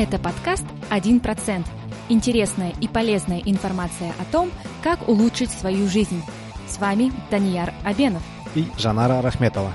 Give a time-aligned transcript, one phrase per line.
[0.00, 1.66] Это подкаст «1%».
[2.08, 4.50] Интересная и полезная информация о том,
[4.82, 6.22] как улучшить свою жизнь.
[6.66, 8.22] С вами Данияр Абенов
[8.54, 9.70] и Жанара Рахметова.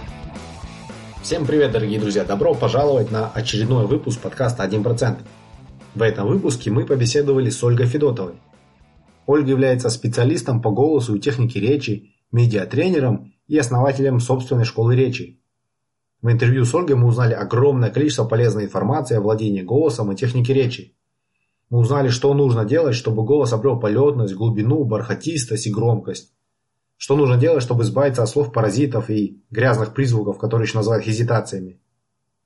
[1.21, 2.23] Всем привет, дорогие друзья!
[2.23, 5.19] Добро пожаловать на очередной выпуск подкаста «1%».
[5.93, 8.33] В этом выпуске мы побеседовали с Ольгой Федотовой.
[9.27, 15.39] Ольга является специалистом по голосу и технике речи, медиатренером и основателем собственной школы речи.
[16.21, 20.53] В интервью с Ольгой мы узнали огромное количество полезной информации о владении голосом и технике
[20.53, 20.95] речи.
[21.69, 26.33] Мы узнали, что нужно делать, чтобы голос обрел полетность, глубину, бархатистость и громкость.
[26.97, 31.79] Что нужно делать, чтобы избавиться от слов-паразитов и грязных призвуков, которые еще называют хезитациями.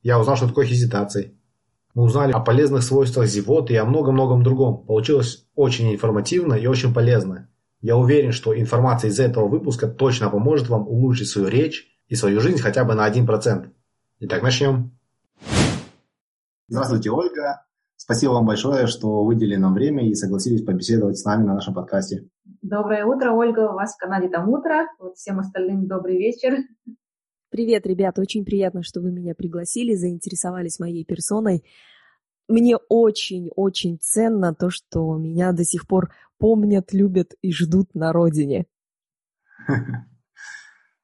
[0.01, 1.37] Я узнал, что такое хезитации.
[1.93, 4.85] Мы узнали о полезных свойствах зевоты и о многом-многом другом.
[4.85, 7.49] Получилось очень информативно и очень полезно.
[7.81, 12.41] Я уверен, что информация из этого выпуска точно поможет вам улучшить свою речь и свою
[12.41, 13.71] жизнь хотя бы на 1%.
[14.21, 14.91] Итак, начнем.
[16.67, 17.65] Здравствуйте, Ольга.
[17.95, 22.27] Спасибо вам большое, что выделили нам время и согласились побеседовать с нами на нашем подкасте.
[22.61, 23.71] Доброе утро, Ольга.
[23.71, 24.87] У вас в Канаде там утро.
[24.99, 26.57] Вот всем остальным добрый вечер.
[27.49, 28.21] Привет, ребята.
[28.21, 31.63] Очень приятно, что вы меня пригласили, заинтересовались моей персоной.
[32.47, 38.65] Мне очень-очень ценно то, что меня до сих пор помнят, любят и ждут на родине.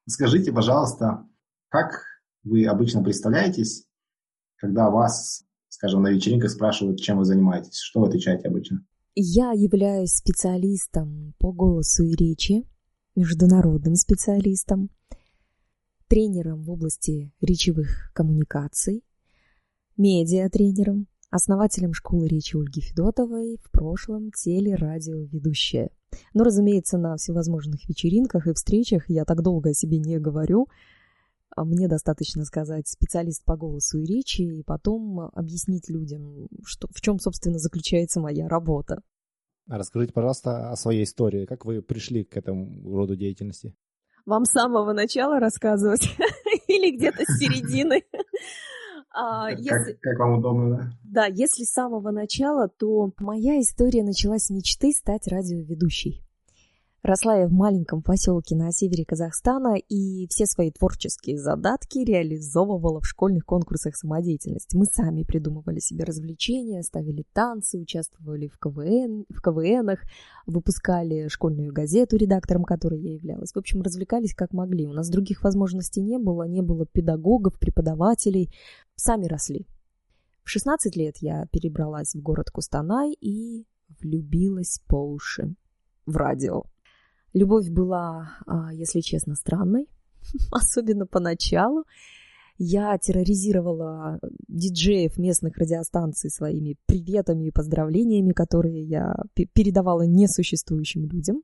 [0.07, 1.25] Скажите, пожалуйста,
[1.69, 2.03] как
[2.43, 3.87] вы обычно представляетесь,
[4.57, 7.79] когда вас, скажем, на вечеринках спрашивают, чем вы занимаетесь?
[7.79, 8.85] Что вы отвечаете обычно?
[9.15, 12.67] Я являюсь специалистом по голосу и речи,
[13.15, 14.89] международным специалистом,
[16.07, 19.03] тренером в области речевых коммуникаций,
[19.97, 25.89] медиатренером, основателем школы речи Ольги Федотовой, в прошлом телерадиоведущая.
[26.33, 30.67] Но, разумеется, на всевозможных вечеринках и встречах я так долго о себе не говорю.
[31.55, 36.99] А мне достаточно сказать специалист по голосу и речи, и потом объяснить людям, что, в
[36.99, 39.01] чем, собственно, заключается моя работа.
[39.67, 41.45] Расскажите, пожалуйста, о своей истории.
[41.45, 43.73] Как вы пришли к этому роду деятельности?
[44.25, 46.07] Вам с самого начала рассказывать
[46.67, 48.03] или где-то с середины?
[49.17, 49.93] А, как, если...
[50.01, 50.89] как вам удобно, да?
[51.03, 56.24] Да, если с самого начала, то моя история началась с мечты стать радиоведущей.
[57.05, 63.05] Росла я в маленьком поселке на севере Казахстана и все свои творческие задатки реализовывала в
[63.05, 64.75] школьных конкурсах самодеятельности.
[64.75, 69.99] Мы сами придумывали себе развлечения, ставили танцы, участвовали в КВН, в КВНах,
[70.47, 73.51] выпускали школьную газету, редактором которой я являлась.
[73.51, 74.87] В общем, развлекались как могли.
[74.87, 78.51] У нас других возможностей не было, не было педагогов, преподавателей.
[78.95, 79.67] Сами росли.
[80.43, 83.67] В 16 лет я перебралась в город Кустанай и
[84.01, 85.53] влюбилась по уши
[86.07, 86.63] в радио.
[87.35, 89.89] Любовь была, а, если честно, странной,
[90.51, 91.83] особенно поначалу.
[92.57, 99.17] Я терроризировала диджеев местных радиостанций своими приветами и поздравлениями, которые я
[99.53, 101.41] передавала несуществующим людям.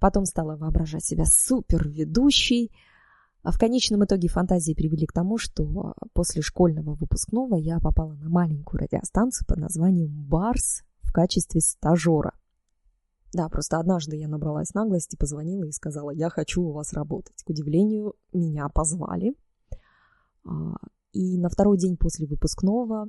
[0.00, 2.72] Потом стала воображать себя супер ведущей.
[3.42, 8.30] А в конечном итоге фантазии привели к тому, что после школьного выпускного я попала на
[8.30, 12.32] маленькую радиостанцию под названием «Барс» в качестве стажера–
[13.32, 17.42] да, просто однажды я набралась наглости, позвонила и сказала, я хочу у вас работать.
[17.42, 19.34] К удивлению, меня позвали.
[20.44, 20.76] А,
[21.12, 23.08] и на второй день после выпускного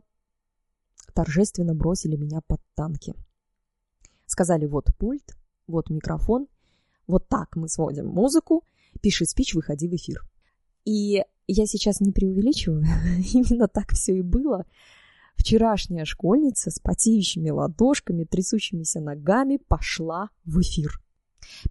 [1.13, 3.13] торжественно бросили меня под танки.
[4.25, 5.38] Сказали, вот пульт,
[5.68, 6.47] вот микрофон,
[7.08, 8.63] вот так мы сводим музыку,
[9.02, 10.22] пиши спич, выходи в эфир.
[10.85, 12.84] И я сейчас не преувеличиваю,
[13.34, 14.66] именно так все и было.
[15.40, 21.00] Вчерашняя школьница с потеющими ладошками, трясущимися ногами пошла в эфир.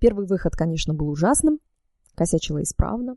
[0.01, 1.61] Первый выход, конечно, был ужасным,
[2.15, 3.17] косячила исправно.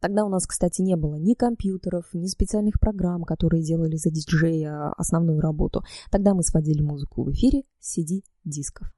[0.00, 4.90] Тогда у нас, кстати, не было ни компьютеров, ни специальных программ, которые делали за диджея
[4.96, 5.84] основную работу.
[6.10, 8.90] Тогда мы сводили музыку в эфире CD-дисков.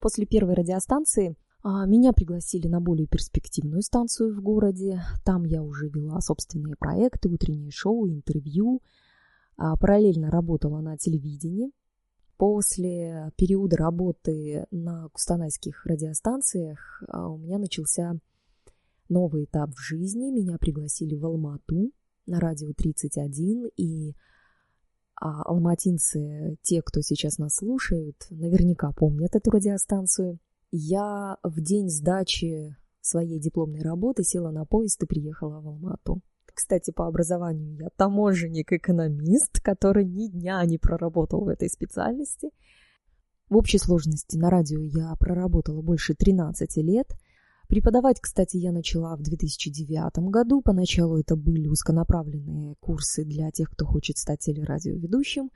[0.00, 5.02] После первой радиостанции а, меня пригласили на более перспективную станцию в городе.
[5.26, 8.80] Там я уже вела собственные проекты, утренние шоу, интервью–
[9.56, 11.70] параллельно работала на телевидении.
[12.36, 18.18] После периода работы на кустанайских радиостанциях а, у меня начался
[19.08, 20.30] новый этап в жизни.
[20.30, 21.92] Меня пригласили в Алмату
[22.26, 24.14] на радио 31, и
[25.18, 30.38] а, алматинцы, те, кто сейчас нас слушают, наверняка помнят эту радиостанцию.
[30.70, 36.20] Я в день сдачи своей дипломной работы села на поезд и приехала в Алмату.
[36.56, 42.48] Кстати, по образованию я таможенник-экономист, который ни дня не проработал в этой специальности.
[43.50, 47.12] В общей сложности на радио я проработала больше 13 лет.
[47.68, 50.62] Преподавать, кстати, я начала в 2009 году.
[50.62, 55.50] Поначалу это были узконаправленные курсы для тех, кто хочет стать телерадиоведущим.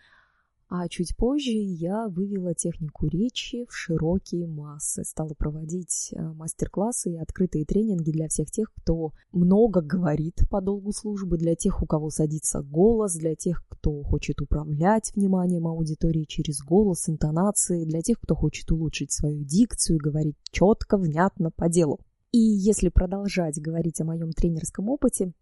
[0.72, 7.16] А чуть позже я вывела технику речи в широкие массы, стала проводить э, мастер-классы и
[7.16, 12.10] открытые тренинги для всех тех, кто много говорит по долгу службы, для тех, у кого
[12.10, 18.36] садится голос, для тех, кто хочет управлять вниманием аудитории через голос, интонации, для тех, кто
[18.36, 21.98] хочет улучшить свою дикцию, говорить четко, внятно, по делу.
[22.30, 25.32] И если продолжать говорить о моем тренерском опыте,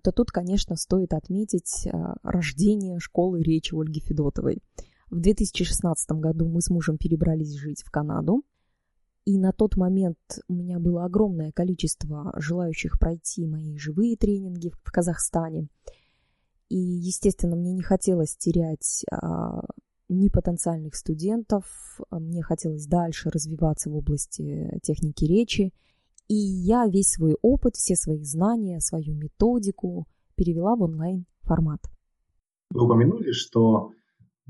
[0.00, 1.90] то тут, конечно, стоит отметить э,
[2.22, 4.62] рождение школы речи Ольги Федотовой.
[5.10, 8.44] В 2016 году мы с мужем перебрались жить в Канаду,
[9.24, 10.18] и на тот момент
[10.48, 15.68] у меня было огромное количество желающих пройти мои живые тренинги в Казахстане.
[16.68, 19.62] И, естественно, мне не хотелось терять а,
[20.08, 25.72] ни потенциальных студентов, мне хотелось дальше развиваться в области техники речи–
[26.28, 31.80] и я весь свой опыт, все свои знания, свою методику перевела в онлайн-формат.
[32.70, 33.92] Вы упомянули, что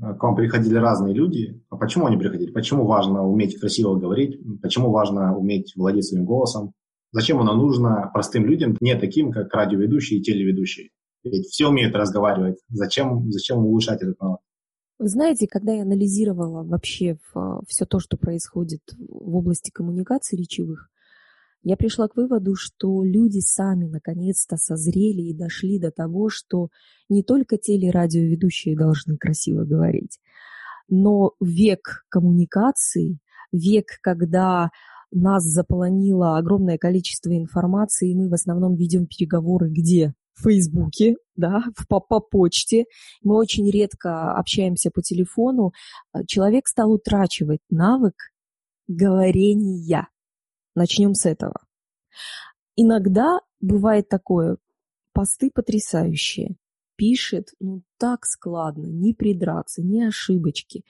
[0.01, 1.63] э, к вам приходили разные люди.
[1.69, 2.51] А почему они приходили?
[2.51, 4.39] Почему важно уметь красиво говорить?
[4.61, 6.73] Почему важно уметь владеть своим голосом?
[7.11, 10.89] Зачем оно нужно простым людям, не таким, как радиоведущие и телеведущие?
[11.23, 12.59] Ведь все умеют разговаривать.
[12.69, 14.39] Зачем, зачем улучшать этот навык?
[14.99, 17.17] Вы знаете, когда я анализировала вообще
[17.67, 20.89] все то, что происходит в области коммуникаций речевых,
[21.63, 26.69] я пришла к выводу, что люди сами наконец-то созрели и дошли до того, что
[27.09, 30.19] не только телерадиоведущие должны красиво говорить,
[30.87, 33.19] но век коммуникаций,
[33.51, 34.69] век, когда
[35.11, 40.13] нас заполонило огромное количество информации, и мы в основном ведем переговоры где?
[40.35, 42.85] В Фейсбуке, да, по, по почте.
[43.21, 45.73] Мы очень редко общаемся по телефону.
[46.27, 48.13] Человек стал утрачивать навык
[48.87, 50.07] говорения.
[50.79, 51.59] Начнем с этого.
[52.77, 54.55] Иногда бывает такое,
[55.11, 56.55] посты потрясающие.
[56.95, 60.85] Пишет, ну так складно, не придраться, не ошибочки.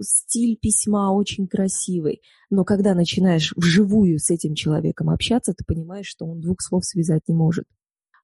[0.00, 2.22] Стиль письма очень красивый.
[2.50, 7.22] Но когда начинаешь вживую с этим человеком общаться, ты понимаешь, что он двух слов связать
[7.26, 7.64] не может.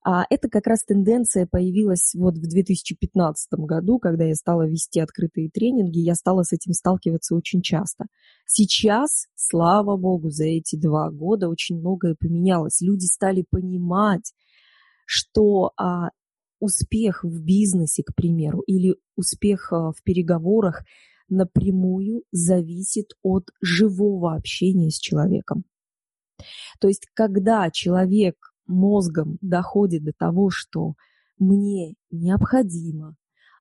[0.05, 5.51] А это как раз тенденция появилась вот в 2015 году, когда я стала вести открытые
[5.51, 8.07] тренинги, я стала с этим сталкиваться очень часто.
[8.47, 12.81] Сейчас, слава богу, за эти два года очень многое поменялось.
[12.81, 14.33] Люди стали понимать,
[15.05, 16.11] что а,
[16.61, 20.85] успех в бизнесе, к примеру, или успех а, в переговорах
[21.29, 25.65] напрямую зависит от живого общения с человеком.
[26.81, 30.95] То есть, когда человек мозгом доходит до того, что
[31.39, 33.17] мне необходимо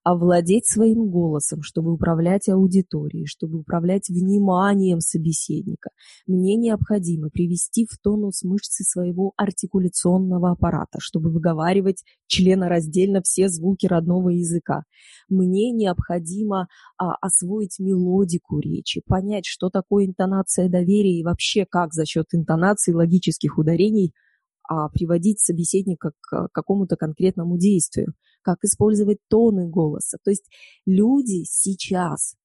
[0.09, 5.89] овладеть своим голосом, чтобы управлять аудиторией, чтобы управлять вниманием собеседника.
[6.25, 14.29] Мне необходимо привести в тонус мышцы своего артикуляционного аппарата, чтобы выговаривать членораздельно все звуки родного
[14.29, 14.83] языка.
[15.27, 22.05] Мне необходимо а, освоить мелодику речи, понять, что такое интонация доверия и вообще как за
[22.05, 24.13] счет интонации логических ударений–
[24.67, 30.17] а приводить собеседника к какому-то конкретному действию, как использовать тоны голоса.
[30.23, 30.45] То есть
[30.85, 32.35] люди сейчас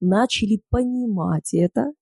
[0.00, 1.92] начали понимать это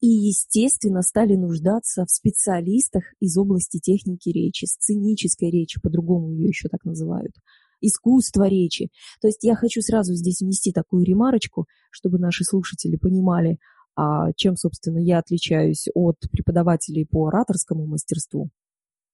[0.00, 6.68] и, естественно, стали нуждаться в специалистах из области техники речи, сценической речи, по-другому ее еще
[6.68, 7.32] так называют,
[7.80, 8.90] искусство речи.
[9.20, 13.58] То есть я хочу сразу здесь внести такую ремарочку, чтобы наши слушатели понимали,
[13.94, 18.50] а чем, собственно, я отличаюсь от преподавателей по ораторскому мастерству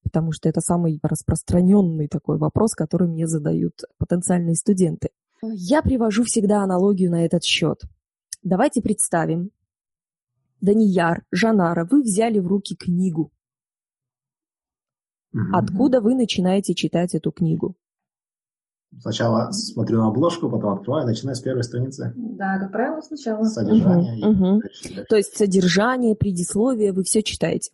[0.03, 5.11] потому что это самый распространенный такой вопрос, который мне задают потенциальные студенты.
[5.43, 7.83] Я привожу всегда аналогию на этот счет.
[8.43, 9.51] Давайте представим,
[10.61, 13.31] Данияр, Жанара, вы взяли в руки книгу.
[15.53, 17.77] Откуда вы начинаете читать эту книгу?
[19.01, 22.15] Сначала смотрю на обложку, потом открываю, начинаю с первой страницы.
[22.17, 23.45] Да, как правило, сначала.
[23.45, 24.27] Содержание.
[24.27, 24.63] Угу, угу.
[25.09, 27.71] То есть содержание, предисловие, вы все читаете.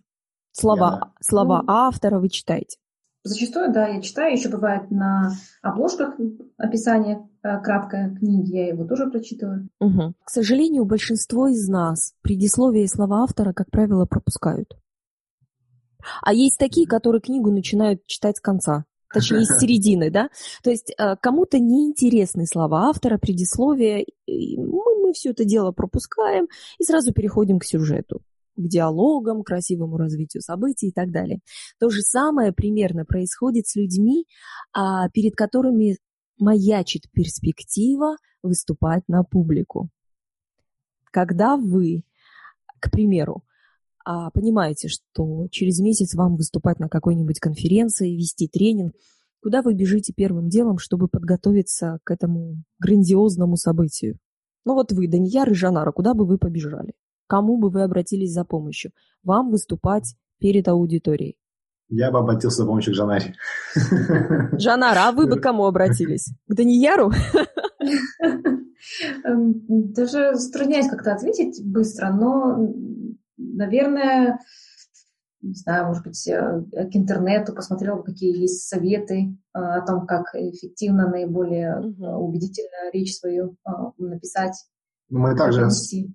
[0.54, 1.12] Слова, я...
[1.20, 2.78] слова ну, автора вы читаете?
[3.24, 4.34] Зачастую, да, я читаю.
[4.36, 5.32] Еще бывает на
[5.62, 6.14] обложках
[6.58, 9.68] описание э, краткое книги, я его тоже прочитываю.
[9.80, 10.14] Угу.
[10.24, 14.76] К сожалению, большинство из нас предисловие и слова автора, как правило, пропускают.
[16.22, 20.28] А есть такие, которые книгу начинают читать с конца точнее, с середины, да.
[20.62, 26.84] То есть э, кому-то неинтересны слова автора, предисловие, мы, мы все это дело пропускаем и
[26.84, 28.20] сразу переходим к сюжету
[28.56, 31.40] к диалогам, красивому развитию событий и так далее.
[31.78, 34.26] То же самое примерно происходит с людьми,
[34.72, 35.98] а, перед которыми
[36.38, 39.88] маячит перспектива выступать на публику.
[41.10, 42.02] Когда вы,
[42.80, 43.44] к примеру,
[44.04, 48.94] а, понимаете, что через месяц вам выступать на какой-нибудь конференции, вести тренинг,
[49.42, 54.18] куда вы бежите первым делом, чтобы подготовиться к этому грандиозному событию?
[54.64, 56.94] Ну вот вы, Данияр и Жанара, куда бы вы побежали?
[57.26, 58.92] Кому бы вы обратились за помощью?
[59.22, 61.38] Вам выступать перед аудиторией.
[61.88, 63.34] Я бы обратился за помощью к Жанаре.
[64.58, 66.32] Жанара, а вы бы к кому обратились?
[66.48, 67.12] К Данияру?
[69.24, 72.74] Эм, даже затрудняюсь как-то ответить быстро, но,
[73.36, 74.38] наверное,
[75.40, 80.06] не знаю, может быть, э, к интернету посмотрела бы, какие есть советы э, о том,
[80.06, 82.26] как эффективно, наиболее угу.
[82.26, 83.56] убедительно речь свою
[83.98, 84.54] написать.
[85.10, 85.68] Мы также,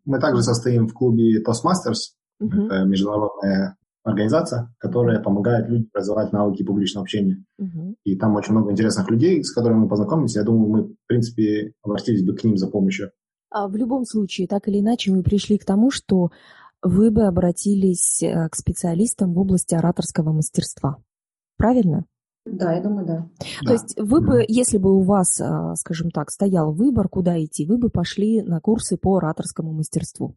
[0.06, 2.66] мы также состоим в клубе Toastmasters, угу.
[2.66, 7.44] это международная организация, которая помогает людям развивать навыки публичного общения.
[7.58, 7.96] Угу.
[8.06, 10.36] И там очень много интересных людей, с которыми мы познакомились.
[10.36, 13.12] Я думаю, мы, в принципе, обратились бы к ним за помощью.
[13.52, 16.30] А в любом случае, так или иначе, мы пришли к тому, что
[16.82, 20.98] вы бы обратились э, к специалистам в области ораторского мастерства.
[21.58, 22.06] Правильно?
[22.52, 23.30] Да, я думаю, да.
[23.62, 23.72] То да.
[23.74, 27.78] есть вы бы, если бы у вас, а, скажем так, стоял выбор, куда идти, вы
[27.78, 30.36] бы пошли на курсы по ораторскому мастерству.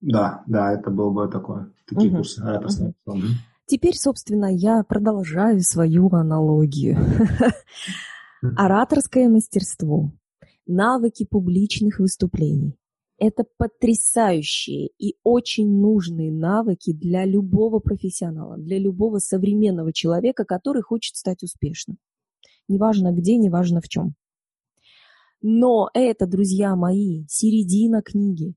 [0.00, 2.18] Да, да, это было бы такое, такие угу.
[2.18, 2.94] курсы ораторского.
[3.06, 3.22] Угу.
[3.66, 6.96] Теперь, собственно, я продолжаю свою аналогию.
[8.56, 10.12] Ораторское мастерство,
[10.66, 12.78] навыки публичных выступлений,
[13.18, 21.16] это потрясающие и очень нужные навыки для любого профессионала, для любого современного человека, который хочет
[21.16, 21.98] стать успешным.
[22.68, 24.14] Неважно где, неважно в чем.
[25.40, 28.54] Но это, друзья мои, середина книги.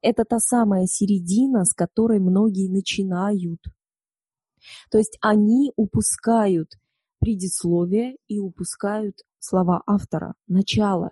[0.00, 3.60] Это та самая середина, с которой многие начинают.
[4.90, 6.72] То есть они упускают
[7.18, 11.10] предисловие и упускают слова автора, начало.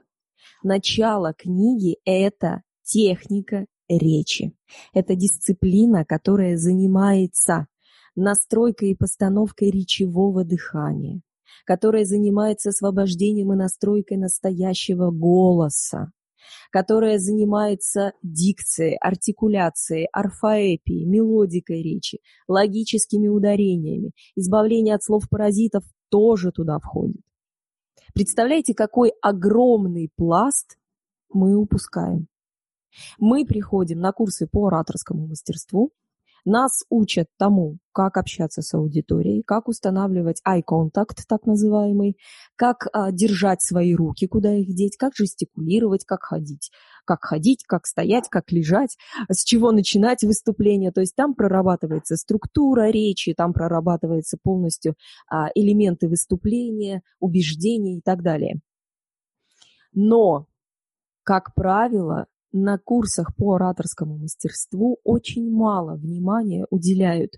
[0.62, 4.54] Начало книги– это техника речи.
[4.92, 7.66] Это дисциплина, которая занимается
[8.16, 11.20] настройкой и постановкой речевого дыхания,
[11.64, 16.10] которая занимается освобождением и настройкой настоящего голоса,
[16.70, 24.12] которая занимается дикцией, артикуляцией, орфоэпией, мелодикой речи, логическими ударениями.
[24.34, 27.22] Избавление от слов-паразитов тоже туда входит.
[28.14, 30.78] Представляете, какой огромный пласт
[31.32, 32.28] мы упускаем.
[33.18, 35.92] Мы приходим на курсы по ораторскому мастерству,
[36.48, 42.16] нас учат тому, как общаться с аудиторией, как устанавливать eye contact, так называемый,
[42.56, 46.70] как а, держать свои руки, куда их деть, как жестикулировать, как ходить,
[47.04, 48.96] как ходить, как стоять, как лежать,
[49.28, 50.92] с чего начинать выступление.
[50.92, 54.94] То есть там прорабатывается структура речи, там прорабатывается полностью
[55.30, 58.60] а, элементы выступления, убеждения и так далее.
[59.92, 60.46] Но,
[61.24, 67.32] как правило, на курсах по ораторскому мастерству очень мало внимания уделяют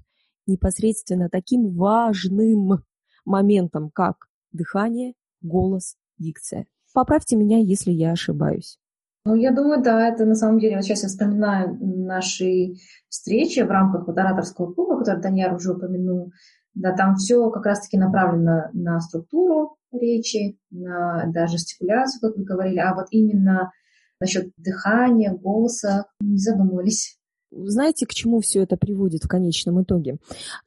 [0.46, 2.82] непосредственно таким важным
[3.24, 6.66] моментам, как дыхание, голос, дикция.
[6.92, 8.78] Поправьте меня, если я ошибаюсь.
[9.24, 12.74] Ну, я думаю, да, это на самом деле, вот сейчас я вспоминаю наши
[13.08, 16.32] встречи в рамках вот ораторского клуба, который Даньяр уже упомянул,
[16.74, 22.78] да, там все как раз-таки направлено на структуру речи, на да, жестикуляцию, как вы говорили,
[22.78, 23.72] а вот именно
[24.20, 27.18] насчет дыхания, голоса не задумывались.
[27.52, 30.18] Знаете, к чему все это приводит в конечном итоге?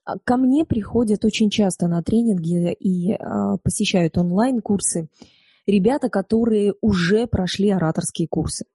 [0.03, 5.07] А, ко мне приходят очень часто на тренинги и а, посещают онлайн-курсы
[5.65, 8.65] ребята, которые уже прошли ораторские курсы.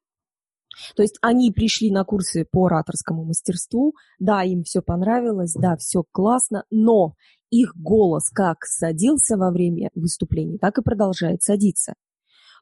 [0.94, 6.04] То есть они пришли на курсы по ораторскому мастерству, да, им все понравилось, да, все
[6.12, 7.14] классно, но
[7.50, 11.94] их голос как садился во время выступлений, так и продолжает садиться.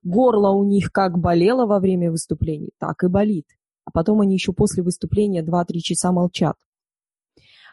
[0.03, 3.47] Горло у них как болело во время выступлений, так и болит.
[3.85, 6.57] А потом они еще после выступления 2-3 часа молчат.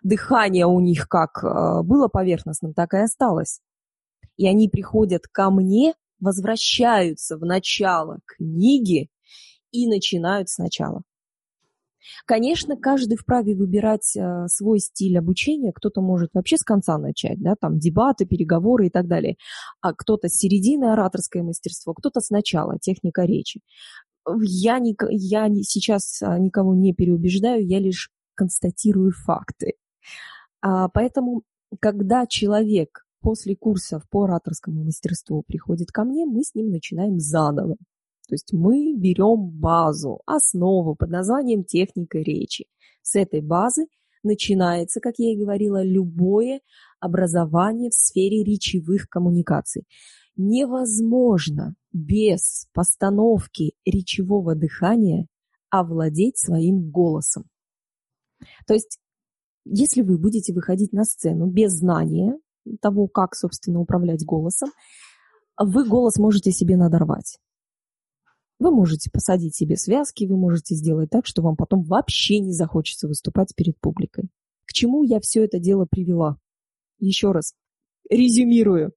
[0.04, 3.62] Дыхание у них как э, было поверхностным, так и осталось.
[4.38, 9.10] И они приходят ко мне, возвращаются в начало книги
[9.72, 11.04] и начинают сначала.
[12.26, 15.72] Конечно, каждый вправе выбирать э, свой стиль обучения.
[15.74, 19.38] Кто-то может вообще с конца начать, да, там дебаты, переговоры и так далее.
[19.82, 23.62] А кто-то с середины ораторское мастерство, кто-то с начала, техника речи.
[24.42, 29.74] Я, не, я сейчас а, никого не переубеждаю, я лишь констатирую факты.
[30.62, 31.44] А, поэтому,
[31.80, 37.76] когда человек после курсов по ораторскому мастерству приходит ко мне, мы с ним начинаем заново.
[38.34, 42.66] То есть мы берем базу, основу под названием техника речи.
[43.04, 43.86] С этой базы
[44.24, 46.62] начинается, как я и говорила, любое
[47.00, 49.86] образование в сфере речевых коммуникаций.
[50.36, 55.28] Невозможно без постановки речевого дыхания
[55.70, 57.44] овладеть своим голосом.
[58.66, 58.98] То есть,
[59.64, 62.40] если вы будете выходить на сцену без знания
[62.82, 64.72] того, как, собственно, управлять голосом,
[65.56, 67.38] вы голос можете себе надорвать
[68.64, 73.10] Вы можете посадить себе связки, вы можете сделать так, что вам потом вообще не захочется
[73.10, 74.30] выступать перед публикой.
[74.64, 76.38] К чему я все это дело привела?
[76.98, 77.56] Еще раз,
[78.10, 78.94] резюмирую.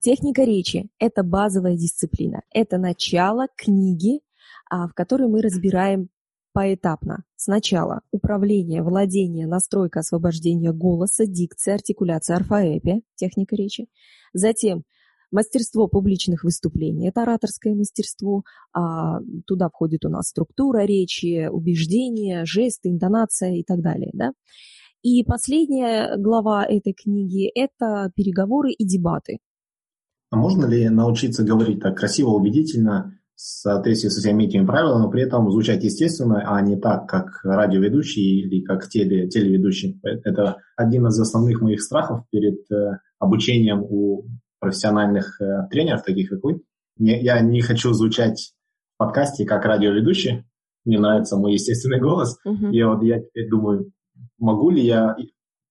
[0.00, 2.42] Техника речи– это базовая дисциплина.
[2.52, 4.20] Это начало книги,
[4.68, 6.10] а, в которой мы разбираем
[6.52, 7.24] поэтапно.
[7.36, 13.88] Сначала управление, владение, настройка, освобождение голоса, дикция, артикуляция, орфоэпия, техника речи.
[14.34, 14.84] Затем
[15.30, 22.90] мастерство публичных выступлений, это ораторское мастерство, а, туда входит у нас структура речи, убеждения, жесты,
[22.90, 24.10] интонация и так далее.
[24.12, 24.32] Да?
[25.02, 29.38] И последняя глава этой книги– это переговоры и дебаты.
[30.30, 35.10] А можно ли научиться говорить так красиво, убедительно, в соответствии со всеми этими правилами, но
[35.10, 39.98] при этом звучать естественно, а не так, как радиоведущий или как теле, телеведущий.
[40.02, 44.26] Это один из основных моих страхов перед э, обучением у
[44.60, 46.62] профессиональных э, тренеров, таких как вы.
[46.98, 48.54] Не, я не хочу звучать
[48.94, 50.44] в подкасте как радиоведущий.
[50.84, 52.38] Мне нравится мой естественный голос.
[52.46, 52.70] Uh-huh.
[52.70, 53.90] И вот я теперь думаю,
[54.38, 55.16] могу ли я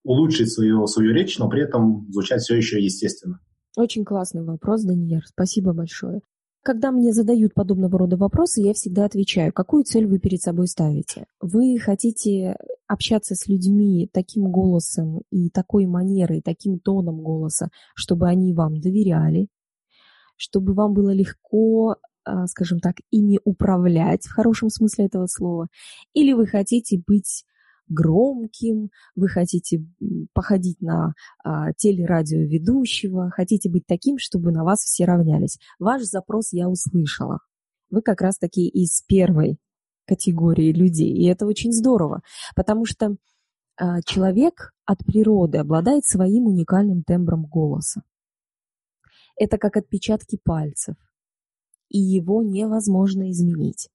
[0.04, 3.40] улучшить свою, свою речь, но при этом звучать все еще естественно.
[3.76, 5.22] Очень классный вопрос, Даниэль.
[5.26, 6.20] Спасибо большое.
[6.62, 11.26] Когда мне задают подобного рода вопросы, я всегда отвечаю, какую цель вы перед собой ставите.
[11.40, 18.52] Вы хотите общаться с людьми таким голосом и такой манерой, таким тоном голоса, чтобы они
[18.52, 19.48] вам доверяли,
[20.36, 25.68] чтобы вам было легко, а, скажем так, ими управлять в хорошем смысле этого слова,
[26.12, 27.44] или вы хотите быть
[27.90, 29.84] громким, вы хотите
[30.32, 31.12] походить на
[31.44, 35.58] а, телерадиоведущего, хотите быть таким, чтобы на вас все равнялись.
[35.78, 37.40] Ваш запрос я услышала.
[37.90, 39.58] Вы как раз-таки из первой
[40.06, 42.22] категории людей, и это очень здорово,
[42.54, 43.16] потому что
[43.76, 48.02] а, человек от природы обладает своим уникальным тембром голоса.
[49.36, 50.96] Это как отпечатки пальцев,
[51.88, 53.88] и его невозможно изменить.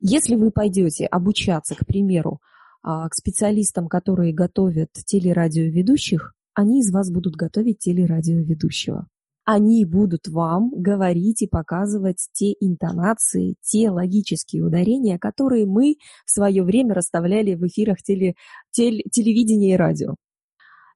[0.00, 2.40] Если вы пойдете обучаться, к примеру,
[2.82, 9.06] к специалистам, которые готовят телерадиоведущих, они из вас будут готовить телерадиоведущего.
[9.44, 16.62] Они будут вам говорить и показывать те интонации, те логические ударения, которые мы в свое
[16.62, 18.34] время расставляли в эфирах теле,
[18.70, 20.16] теле, телевидения и радио.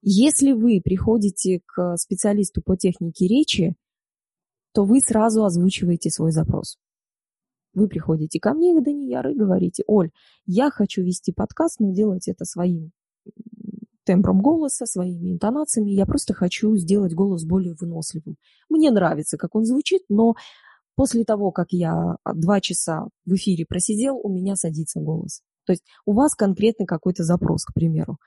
[0.03, 3.75] Если вы приходите к специалисту по технике речи,
[4.75, 6.77] то вы сразу озвучиваете свой запрос.
[7.75, 10.11] Вы приходите ко мне, Данияр, и говорите, Оль,
[10.47, 12.93] я хочу вести подкаст, но делать это своим
[14.05, 15.91] тембром голоса, своими интонациями.
[15.91, 18.37] Я просто хочу сделать голос более выносливым.
[18.69, 20.35] Мне нравится, как он звучит, но
[20.97, 25.43] после того, как я два часа в эфире просидел, у меня садится голос.
[25.65, 28.19] То есть у вас конкретный какой-то запрос, к примеру.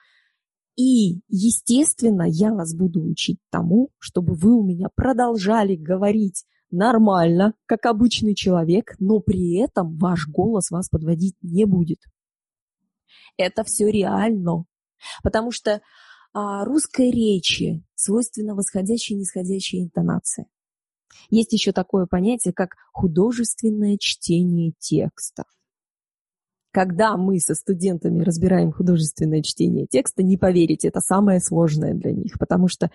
[0.77, 7.85] И, естественно, я вас буду учить тому, чтобы вы у меня продолжали говорить нормально, как
[7.85, 11.99] обычный человек, но при этом ваш голос вас подводить не будет.
[13.37, 14.65] Это все реально.
[15.23, 15.81] Потому что
[16.33, 20.47] а, русской речи свойственна восходящая и нисходящая интонация.
[21.29, 25.45] Есть еще такое понятие, как художественное чтение текста.
[26.71, 32.37] Когда мы со студентами разбираем художественное чтение текста, не поверите, это самое сложное для них,
[32.37, 32.91] потому что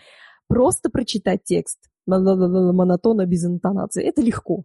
[0.49, 4.05] просто прочитать текст монотонно, без интонации.
[4.05, 4.65] Это легко.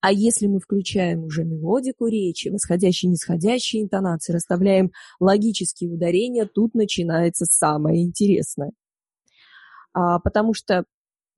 [0.00, 6.74] А если мы включаем уже мелодику речи, восходящие и нисходящие интонации, расставляем логические ударения, тут
[6.74, 8.72] начинается самое интересное.
[9.92, 10.84] А, потому что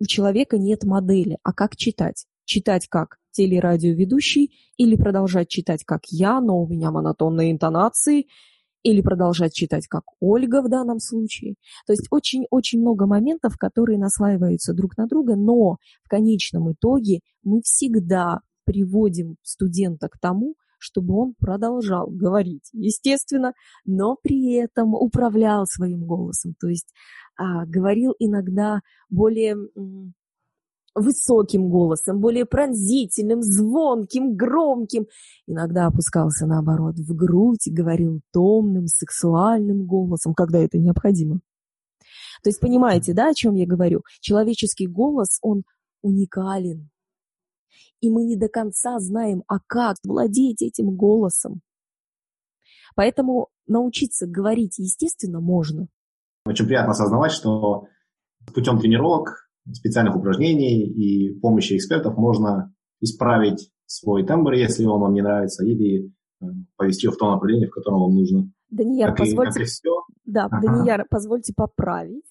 [0.00, 1.38] у человека нет модели.
[1.42, 2.26] А как читать?
[2.44, 8.26] Читать как телерадиоведущий или продолжать читать как я, но у меня монотонные интонации–
[8.82, 11.54] или продолжать читать как Ольга в данном случае.
[11.86, 17.60] То есть очень-очень много моментов, которые наслаиваются друг на друга, но в конечном итоге мы
[17.62, 23.52] всегда приводим студента к тому, чтобы он продолжал говорить, естественно,
[23.84, 26.92] но при этом управлял своим голосом, то есть
[27.36, 29.56] а, говорил иногда более
[30.94, 35.06] высоким голосом, более пронзительным, звонким, громким.
[35.46, 41.40] Иногда опускался, наоборот, в грудь и говорил томным, сексуальным голосом, когда это необходимо.
[42.42, 44.02] То есть понимаете, да, о чем я говорю?
[44.20, 45.64] Человеческий голос, он
[46.02, 46.90] уникален.
[48.00, 51.60] И мы не до конца знаем, а как владеть этим голосом.
[52.94, 55.88] Поэтому научиться говорить естественно можно.
[56.46, 57.88] Очень приятно осознавать, что
[58.54, 65.22] путем тренировок специальных упражнений и помощи экспертов можно исправить свой тембр, если он вам не
[65.22, 68.50] нравится, или э, повести его в то направление, в котором вам нужно.
[68.70, 69.62] Данияр, как позвольте...
[69.62, 70.04] И, как.
[70.24, 70.60] Да, ага.
[70.60, 72.24] Данияр, позвольте поправить.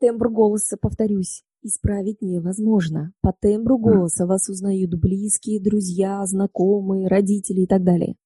[0.00, 3.12] Тембр голоса, повторюсь, исправить невозможно.
[3.22, 8.16] По тембру голоса вас узнают близкие, друзья, знакомые, родители и так далее.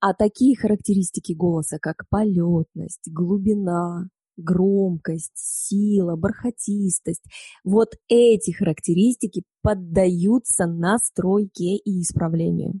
[0.00, 7.24] А такие характеристики голоса, как полетность, глубина, громкость, сила, бархатистость,
[7.62, 12.80] вот эти характеристики поддаются настройке и исправлению.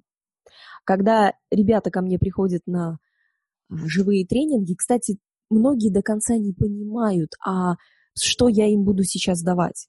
[0.84, 2.98] Когда ребята ко мне приходят на
[3.70, 5.18] а, живые тренинги, кстати,
[5.50, 7.74] многие до конца не понимают, а
[8.16, 9.88] что я им буду сейчас давать.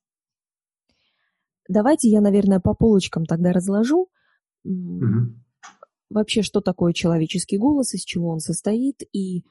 [1.68, 4.10] Давайте я, наверное, по полочкам тогда разложу.
[4.64, 5.36] Угу.
[6.10, 9.44] Вообще, что такое человеческий голос, из чего он состоит и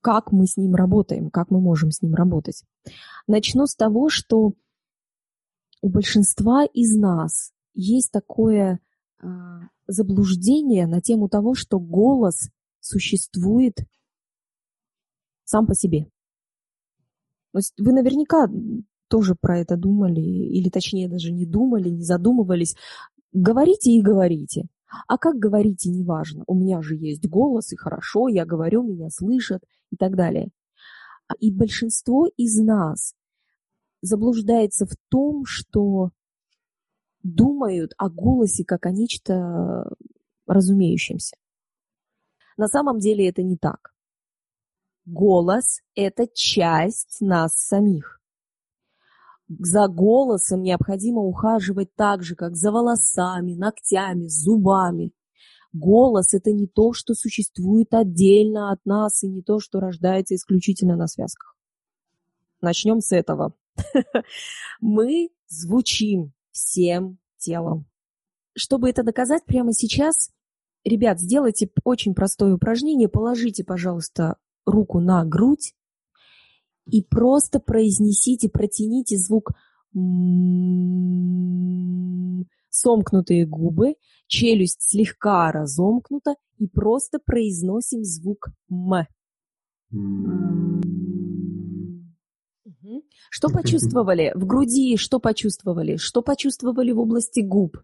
[0.00, 2.64] как мы с ним работаем, как мы можем с ним работать.
[3.26, 4.54] Начну с того, что
[5.80, 8.80] у большинства из нас есть такое
[9.20, 9.26] э,
[9.86, 13.78] заблуждение на тему того, что голос существует
[15.44, 16.04] сам по себе.
[17.52, 18.48] То есть вы наверняка
[19.08, 22.76] тоже про это думали, или точнее даже не думали, не задумывались.
[23.32, 24.68] Говорите и говорите.
[25.06, 26.44] А как говорите, неважно.
[26.46, 30.50] У меня же есть голос, и хорошо, я говорю, меня слышат и так далее.
[31.40, 33.14] И большинство из нас
[34.00, 36.10] заблуждается в том, что
[37.22, 39.90] думают о голосе как о нечто
[40.46, 41.36] разумеющемся.
[42.56, 43.94] На самом деле это не так.
[45.04, 48.20] Голос– это часть нас самих.
[49.48, 55.12] За голосом необходимо ухаживать так же, как за волосами, ногтями, зубами.
[55.78, 60.96] Голос– это не то, что существует отдельно от нас, и не то, что рождается исключительно
[60.96, 61.56] на связках.
[62.60, 63.54] Начнем с этого.
[64.80, 67.86] Мы звучим всем телом.
[68.54, 70.30] Чтобы это доказать прямо сейчас,
[70.84, 73.08] ребят, сделайте очень простое упражнение.
[73.08, 74.36] Положите, пожалуйста,
[74.66, 75.74] руку на грудь
[76.86, 79.52] и просто произнесите, протяните звук
[82.80, 83.94] сомкнутые губы,
[84.26, 89.06] челюсть слегка разомкнута и просто произносим звук м.
[93.30, 94.96] Что почувствовали в груди?
[94.96, 95.96] Что почувствовали?
[95.96, 97.78] Что почувствовали в области губ?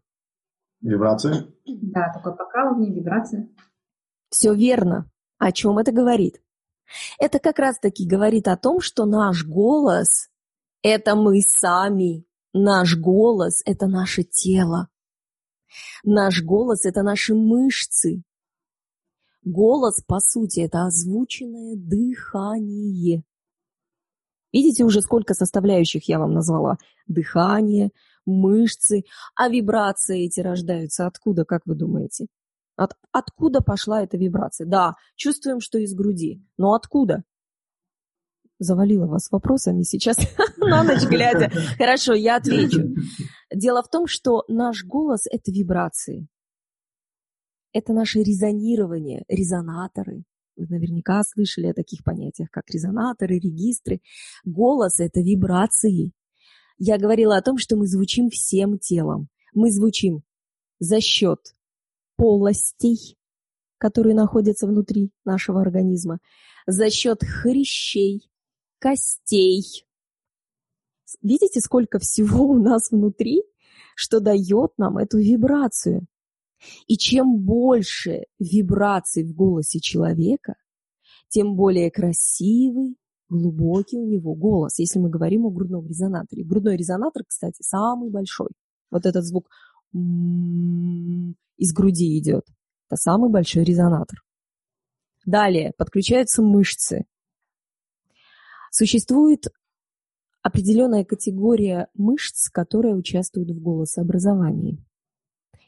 [0.80, 1.46] Вибрация?
[1.66, 3.48] Да, такое покалывание, вибрация.
[4.28, 5.11] Все верно.
[5.38, 6.42] О чем это говорит?
[7.18, 10.28] Это как раз-таки говорит о том, что наш голос–
[10.83, 12.24] это мы сами.
[12.56, 14.88] Наш голос– это наше тело.
[16.04, 18.22] Наш голос– это наши мышцы.
[19.42, 23.24] Голос, по сути, это озвученное дыхание.
[24.52, 26.78] Видите уже, сколько составляющих я вам назвала?
[27.08, 27.90] Дыхание,
[28.24, 29.02] мышцы.
[29.34, 32.28] А вибрации эти рождаются откуда, как вы думаете?
[32.76, 34.68] От, откуда пошла эта вибрация?
[34.68, 36.40] Да, чувствуем, что из груди.
[36.56, 37.24] Но откуда?
[38.64, 40.16] Завалила вас вопросами сейчас
[40.57, 41.50] на ночь глядя.
[41.79, 42.94] Хорошо, я отвечу.
[43.55, 46.27] Дело в том, что наш голос– это вибрации.
[47.74, 50.24] Это наше резонирование, резонаторы.
[50.57, 54.00] Вы наверняка слышали о таких понятиях, как резонаторы, регистры.
[54.44, 56.12] Голос– это вибрации.
[56.79, 59.29] Я говорила о том, что мы звучим всем телом.
[59.53, 60.22] Мы звучим
[60.79, 61.40] за счет
[62.16, 63.18] полостей,
[63.77, 66.18] которые находятся внутри нашего организма,
[66.66, 68.31] за счет хрящей,
[68.84, 69.64] костей.
[71.22, 73.42] Видите, сколько всего у нас внутри,
[73.96, 76.06] что дает нам эту вибрацию.
[76.86, 80.56] И чем больше вибраций в голосе человека,
[81.28, 82.96] тем более красивый,
[83.30, 86.44] глубокий у него голос, если мы говорим о грудном резонаторе.
[86.44, 88.50] Грудной резонатор, кстати, самый большой.
[88.90, 89.48] Вот этот звук
[89.94, 92.44] из груди идет.
[92.90, 94.18] Это самый большой резонатор.
[95.24, 97.06] Далее подключаются мышцы.
[98.76, 99.46] Существует
[100.42, 104.84] определенная категория мышц, которая участвует в голосообразовании.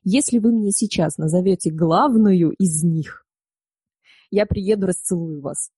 [0.02, 3.24] Если вы мне сейчас назовете главную из них,
[4.32, 5.70] я приеду, расцелую вас.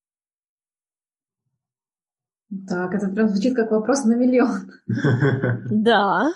[2.66, 4.72] Так, это прям звучит как вопрос на миллион.
[5.70, 6.32] Да.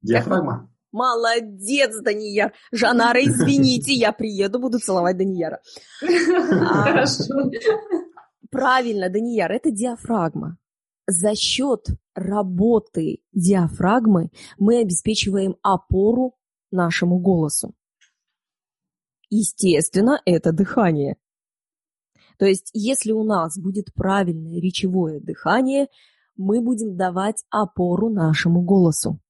[0.00, 0.70] Диафрагма.
[0.92, 2.52] Молодец, Данияр.
[2.70, 5.60] Жанара, извините, я приеду, буду целовать Данияра.
[6.00, 7.50] Хорошо.
[8.50, 10.58] Правильно, Данияр, это диафрагма.
[11.06, 16.34] За счет работы диафрагмы мы обеспечиваем опору
[16.70, 17.74] нашему голосу.
[19.30, 21.16] Естественно, это дыхание.
[22.38, 25.88] То есть, если у нас будет правильное речевое дыхание,
[26.36, 29.20] мы будем давать опору нашему голосу.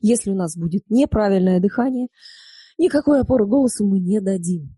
[0.00, 2.08] Если у нас будет неправильное дыхание,
[2.78, 4.76] никакой опоры голосу мы не дадим.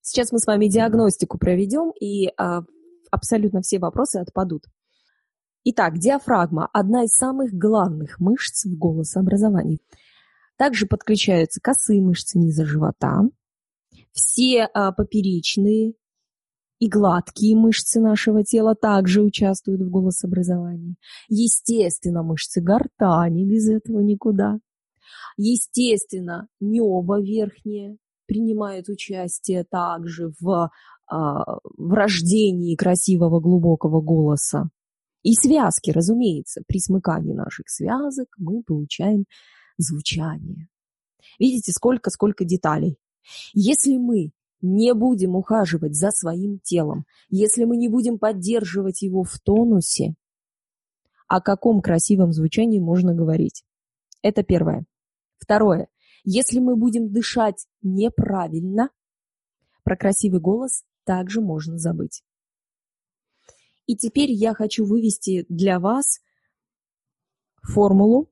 [0.00, 2.62] Сейчас мы с вами диагностику проведем, и а,
[3.12, 4.64] абсолютно все вопросы отпадут.
[5.64, 9.78] Итак, диафрагма– одна из самых главных мышц в голосообразовании.
[10.56, 13.22] Также подключаются косые мышцы низа живота,
[14.12, 15.94] все а, поперечные
[16.78, 20.96] и гладкие мышцы нашего тела также участвуют в голосообразовании.
[21.28, 24.58] Естественно, мышцы гортани, без этого никуда.
[25.36, 30.70] Естественно, небо верхнее принимает участие также в,
[31.12, 34.70] в рождении красивого глубокого голоса.
[35.22, 39.26] И связки, разумеется, при смыкании наших связок мы получаем
[39.76, 40.68] звучание.
[41.38, 42.96] Видите, сколько-сколько деталей.
[43.52, 49.38] Если мы не будем ухаживать за своим телом, если мы не будем поддерживать его в
[49.38, 50.14] тонусе,
[51.28, 53.64] о каком красивом звучании можно говорить?
[54.22, 54.86] Это первое.
[55.38, 55.88] Второе.
[56.24, 58.90] Если мы будем дышать неправильно,
[59.84, 62.22] про красивый голос также можно забыть.
[63.86, 66.20] И теперь я хочу вывести для вас
[67.62, 68.30] формулу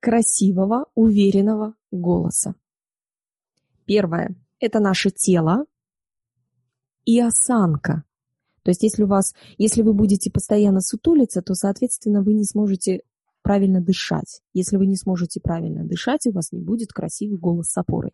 [0.00, 2.54] красивого, уверенного голоса.
[3.84, 5.66] Первое– это наше тело
[7.04, 8.04] и осанка.
[8.62, 13.02] То есть если у вас, если вы будете постоянно сутулиться, то, соответственно, вы не сможете
[13.42, 14.42] правильно дышать.
[14.52, 18.12] Если вы не сможете правильно дышать, у вас не будет красивый голос с опорой.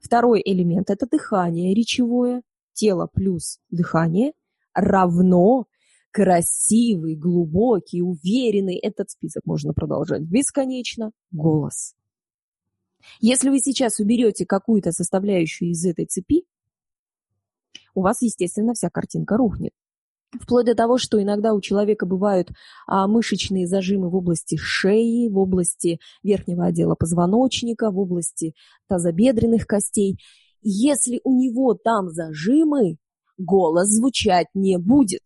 [0.00, 2.42] Второй элемент– это дыхание речевое.
[2.72, 4.32] Тело плюс дыхание
[4.74, 5.66] равно
[6.10, 11.94] красивый, глубокий, уверенный, этот список можно продолжать бесконечно, голос.
[13.20, 16.44] Если вы сейчас уберете какую-то составляющую из этой цепи,
[17.94, 19.72] у вас, естественно, вся картинка рухнет.
[20.40, 22.50] Вплоть до того, что иногда у человека бывают
[22.86, 28.54] а, мышечные зажимы в области шеи, в области верхнего отдела позвоночника, в области
[28.88, 30.18] тазобедренных костей.
[30.62, 32.98] Если у него там зажимы,
[33.38, 35.22] голос звучать не будет.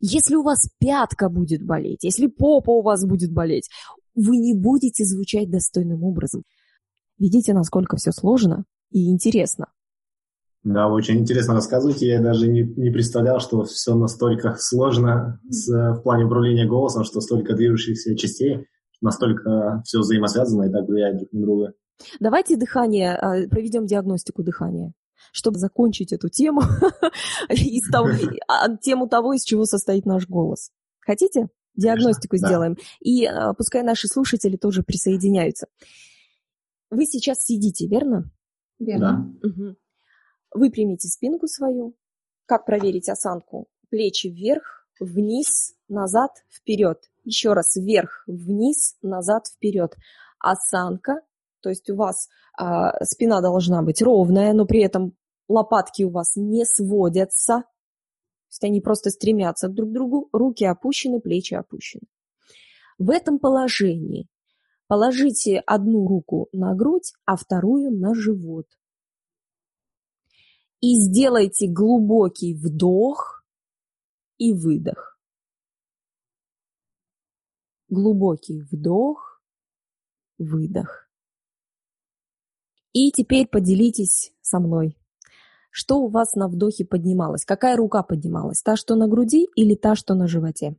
[0.00, 3.68] Если у вас пятка будет болеть, если попа у вас будет болеть,
[4.14, 6.42] вы не будете звучать достойным образом.
[7.18, 9.66] Видите, насколько все сложно и интересно.
[10.64, 12.06] Да, очень интересно рассказываете.
[12.06, 17.20] Я даже не, не представлял, что все настолько сложно с, в плане управления голосом, что
[17.20, 18.66] столько движущихся частей,
[19.00, 21.72] настолько все взаимосвязано и так влияет друг на друга.
[22.20, 24.92] Давайте дыхание, а, проведем диагностику дыхания
[25.30, 26.62] чтобы закончить эту тему,
[27.48, 30.70] а, тему того, из чего состоит наш голос.
[31.00, 31.48] Хотите?
[31.74, 32.76] Диагностику сделаем.
[33.00, 35.68] И а, пускай наши слушатели тоже присоединяются.
[36.90, 38.30] Вы сейчас сидите, верно?
[38.78, 39.34] Верно.
[39.42, 39.76] Угу.
[40.54, 41.94] Выпрямите спинку свою.
[42.46, 43.68] Как проверить осанку?
[43.90, 46.98] Плечи вверх, вниз, назад, вперед.
[47.24, 49.96] Еще раз вверх, вниз, назад, вперед.
[50.38, 51.20] Осанка,
[51.60, 55.16] то есть у вас а, спина должна быть ровная, но при этом
[55.48, 57.62] лопатки у вас не сводятся,
[58.52, 62.02] то есть они просто стремятся друг к другу, руки опущены, плечи опущены.
[62.98, 64.28] В этом положении
[64.88, 68.66] положите одну руку на грудь, а вторую на живот.
[70.82, 73.46] И сделайте глубокий вдох
[74.36, 75.18] и выдох.
[77.88, 79.40] Глубокий вдох,
[80.36, 81.08] выдох.
[82.92, 84.98] И теперь поделитесь со мной
[85.72, 87.44] что у вас на вдохе поднималось?
[87.44, 88.62] Какая рука поднималась?
[88.62, 90.76] Та, что на груди или та, что на животе?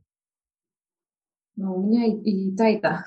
[1.56, 3.04] Ну, у меня и, и та, и та.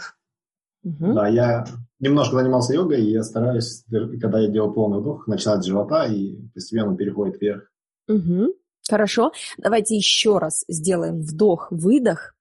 [0.88, 1.14] Угу.
[1.14, 1.66] Да, я
[2.00, 3.84] немножко занимался йогой, и я стараюсь,
[4.22, 7.72] когда я делаю полный вдох, начинать с живота и постепенно переходит вверх.
[8.08, 8.54] Угу.
[8.90, 9.32] Хорошо.
[9.58, 12.36] Давайте еще раз сделаем вдох-выдох.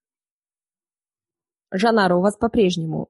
[1.72, 3.08] Жанара, у вас по-прежнему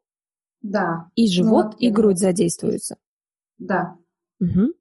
[0.63, 1.11] да.
[1.15, 2.97] и живот, ну, и грудь задействуются?
[3.59, 3.99] Да.
[4.41, 4.73] Угу.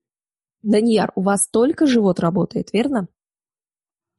[0.63, 3.09] Данияр, у вас только живот работает, верно?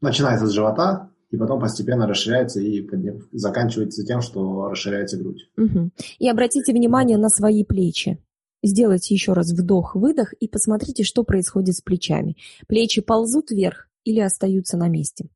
[0.03, 2.87] Начинается с живота, и потом постепенно расширяется и
[3.33, 5.51] заканчивается тем, что расширяется грудь.
[5.57, 5.91] Угу.
[6.19, 8.19] И обратите внимание на свои плечи.
[8.63, 12.37] Сделайте еще раз вдох-выдох и посмотрите, что происходит с плечами.
[12.69, 15.29] Плечи ползут вверх или остаются на месте?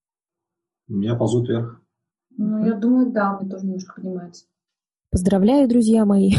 [0.89, 1.81] У меня ползут вверх.
[2.37, 4.47] Ну, я думаю, да, у меня тоже немножко поднимается.
[5.11, 6.33] Поздравляю, друзья мои.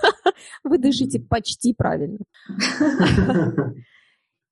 [0.64, 2.20] Вы дышите почти правильно.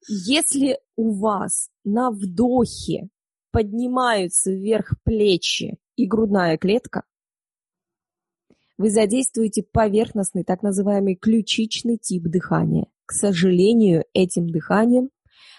[0.09, 3.09] Если у вас на вдохе
[3.52, 7.04] поднимаются вверх плечи и грудная клетка,
[8.78, 12.86] вы задействуете поверхностный, так называемый ключичный тип дыхания.
[13.06, 15.10] К сожалению, этим дыханием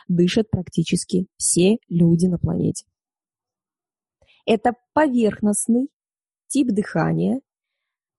[0.09, 2.85] дышат практически все люди на планете.
[4.45, 5.89] Это поверхностный
[6.47, 7.39] тип дыхания,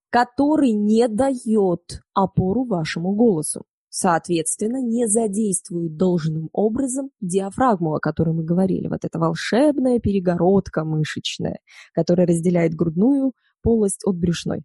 [0.08, 3.66] который не дает опору вашему голосу.
[3.96, 8.88] Соответственно, не задействует должным образом диафрагму, о которой мы говорили.
[8.88, 11.61] Вот эта волшебная перегородка мышечная,
[11.92, 14.64] которая разделяет грудную полость от брюшной.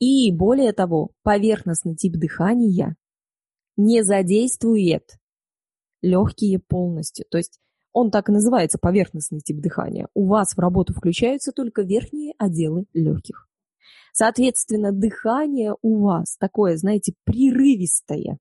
[0.00, 2.94] И более того, поверхностный тип дыхания
[3.78, 5.16] не задействует
[6.02, 7.24] легкие полностью.
[7.30, 7.58] То есть
[7.94, 10.08] он так и называется поверхностный тип дыхания.
[10.12, 13.48] У вас в работу включаются только верхние отделы легких.
[14.12, 18.38] Соответственно, дыхание у вас такое, знаете, прерывистое.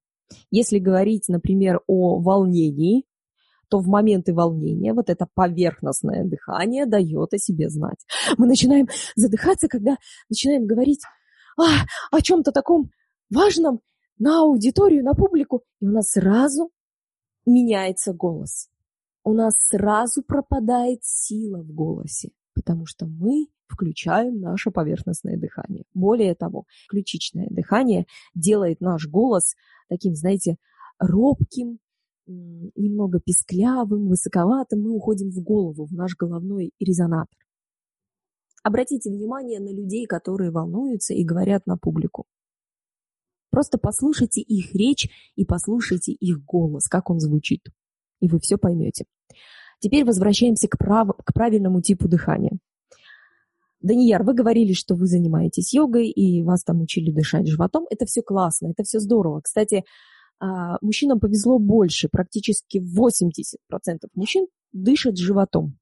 [0.49, 3.05] Если говорить, например, о волнении,
[3.69, 8.05] то в моменты волнения вот это поверхностное дыхание дает о себе знать.
[8.37, 9.95] Мы начинаем задыхаться, когда
[10.29, 11.01] начинаем говорить
[11.57, 12.91] а, о чем-то таком
[13.29, 13.79] важном
[14.19, 16.69] на аудиторию, на публику, и у нас сразу
[17.45, 18.67] меняется голос.
[19.23, 25.85] У нас сразу пропадает сила в голосе, потому что мы включаем наше поверхностное дыхание.
[25.93, 28.05] Более того, ключичное дыхание
[28.35, 29.55] делает наш голос
[29.89, 30.57] таким, знаете,
[30.99, 31.79] робким,
[32.27, 34.81] немного песклявым, высоковатым.
[34.81, 37.37] Мы уходим в голову, в наш головной резонатор.
[38.63, 42.25] Обратите внимание на людей, которые волнуются и говорят на публику.
[43.49, 47.61] Просто послушайте их речь и послушайте их голос, как он звучит.
[48.21, 49.05] И вы все поймете.
[49.79, 51.09] Теперь возвращаемся к, прав...
[51.25, 52.59] к правильному типу дыхания.
[53.81, 57.85] Данияр, вы говорили, что вы занимаетесь йогой и вас там учили дышать животом.
[57.89, 59.41] Это все классно, это все здорово.
[59.41, 59.83] Кстати,
[60.39, 62.09] а, мужчинам повезло больше.
[62.09, 65.77] Практически 80% мужчин дышат животом.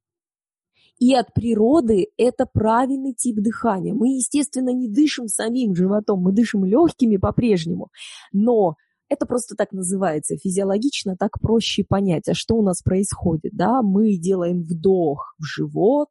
[1.00, 3.94] И от природы это правильный тип дыхания.
[3.94, 7.90] Мы, естественно, не дышим самим животом, мы дышим легкими по-прежнему.
[8.34, 8.76] Но
[9.08, 10.36] это просто так называется.
[10.36, 13.54] Физиологично так проще понять, а что у нас происходит.
[13.54, 13.82] Да?
[13.82, 16.10] Мы делаем вдох в живот,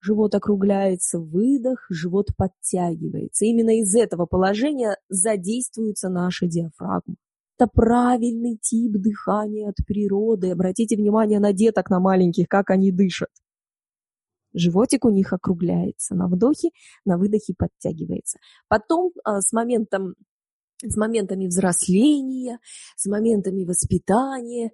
[0.00, 3.44] живот округляется, выдох, живот подтягивается.
[3.44, 7.16] Именно из этого положения задействуется наша диафрагма.
[7.58, 10.52] Это правильный тип дыхания от природы.
[10.52, 13.30] Обратите внимание на деток, на маленьких, как они дышат.
[14.54, 16.70] Животик у них округляется на вдохе,
[17.04, 18.38] на выдохе подтягивается.
[18.68, 20.14] Потом а, с моментом
[20.80, 22.60] с моментами взросления,
[22.96, 24.70] с моментами воспитания,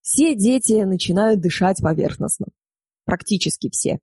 [0.00, 2.46] все дети начинают дышать поверхностно.
[3.04, 3.98] Практически все.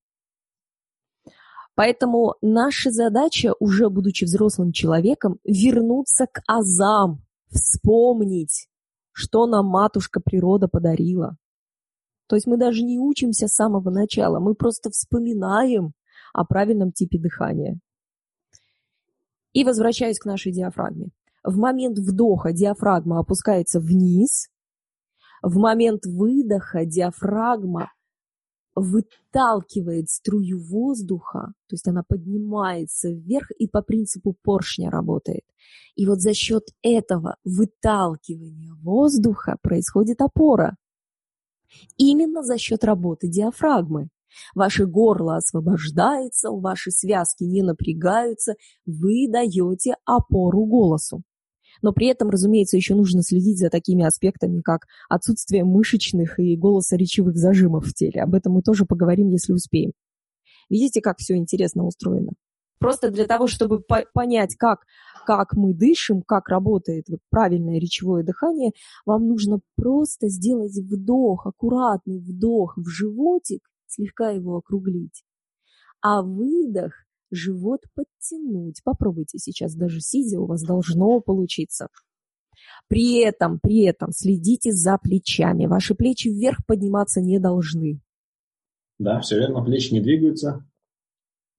[1.77, 8.67] Поэтому наша задача, уже будучи взрослым человеком, вернуться к азам, вспомнить,
[9.11, 11.37] что нам матушка природа подарила.
[12.27, 15.93] То есть мы даже не учимся с самого начала, мы просто вспоминаем
[16.33, 17.77] о правильном типе дыхания.
[19.53, 21.09] И возвращаюсь к нашей диафрагме.
[21.43, 24.49] В момент вдоха диафрагма опускается вниз,
[25.43, 27.91] в момент выдоха диафрагма
[28.77, 35.43] выталкивает струю воздуха, то есть она поднимается вверх и по принципу поршня работает.
[35.95, 40.77] И вот за счет этого выталкивания воздуха происходит опора.
[41.97, 44.09] Именно за счет работы диафрагмы.
[44.53, 48.53] Ваше горло освобождается, ваши связки не напрягаются,
[48.85, 51.23] вы даете опору голосу
[51.81, 57.35] но при этом, разумеется, еще нужно следить за такими аспектами, как отсутствие мышечных и голосоречевых
[57.35, 58.21] зажимов в теле.
[58.21, 59.91] Об этом мы тоже поговорим, если успеем.
[60.69, 62.31] Видите, как все интересно устроено?
[62.79, 64.81] Просто для того, чтобы по понять, как,
[65.25, 68.71] как мы дышим, как работает правильное речевое дыхание,
[69.05, 75.23] вам нужно просто сделать вдох, аккуратный вдох в животик, слегка его округлить,
[76.01, 76.93] а выдох
[77.31, 78.81] живот подтянуть.
[78.83, 81.89] Попробуйте сейчас даже сидя, у вас должно получиться.
[82.87, 85.65] При этом, при этом следите за плечами.
[85.65, 87.99] Ваши плечи вверх подниматься не должны.
[88.99, 90.65] Да, все верно, плечи не двигаются.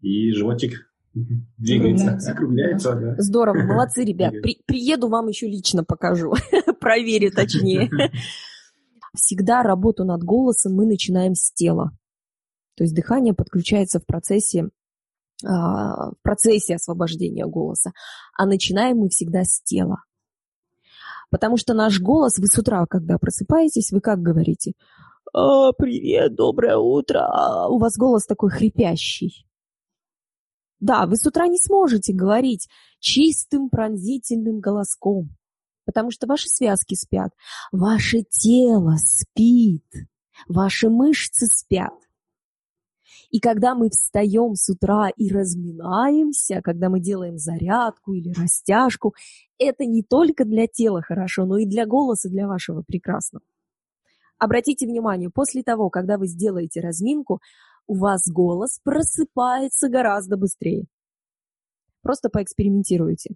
[0.01, 0.91] И животик
[1.59, 2.95] двигается, округляется.
[2.95, 3.15] Да.
[3.19, 4.33] Здорово, молодцы, ребят.
[4.43, 6.35] При, приеду, вам еще лично покажу.
[6.81, 7.91] Проверю точнее.
[9.15, 11.91] Всегда работу над голосом мы начинаем с тела.
[12.77, 14.69] То есть дыхание подключается в процессе
[15.43, 17.93] в процессе освобождения голоса,
[18.37, 20.03] а начинаем мы всегда с тела.
[21.31, 24.73] Потому что наш голос, вы с утра, когда просыпаетесь, вы как говорите?
[25.35, 29.47] «А, «Привет, доброе утро!» а У вас голос такой хрипящий.
[30.81, 32.69] Да, вы с утра не сможете говорить
[33.01, 35.37] чистым пронзительным голоском,
[35.85, 37.33] потому что ваши связки спят,
[37.73, 39.87] ваше тело спит,
[40.49, 41.95] ваши мышцы спят.
[43.31, 49.15] И когда мы встаем с утра и разминаемся, когда мы делаем зарядку или растяжку,
[49.59, 53.45] это не только для тела хорошо, но и для голоса, для вашего прекрасного.
[54.39, 57.41] Обратите внимание, после того, когда вы сделаете разминку,
[57.87, 60.87] у вас голос просыпается гораздо быстрее.
[62.03, 63.35] Просто поэкспериментируйте.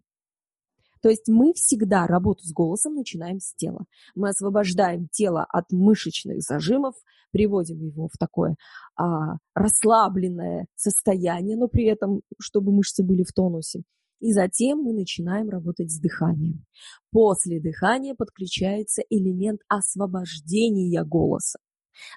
[1.02, 3.84] То есть мы всегда работу с голосом начинаем с тела.
[4.14, 6.94] Мы освобождаем тело от мышечных зажимов,
[7.32, 8.56] приводим его в такое
[8.96, 13.82] а, расслабленное состояние, но при этом, чтобы мышцы были в тонусе.
[14.20, 16.64] И затем мы начинаем работать с дыханием.
[17.10, 21.58] После дыхания подключается элемент освобождения голоса.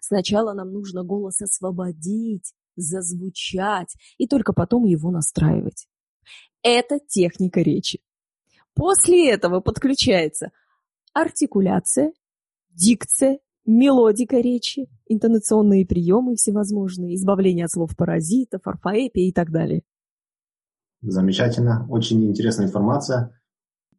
[0.01, 5.88] Сначала нам нужно голос освободить, зазвучать, и только потом его настраивать.
[6.61, 8.01] Это техника речи.
[8.76, 10.51] После этого подключается
[11.13, 12.11] артикуляция,
[12.69, 19.84] дикция, мелодика речи, интонационные приемы всевозможные, избавление от слов паразитов, орфоэпия и так далее.
[21.01, 23.39] Замечательно, очень интересная информация.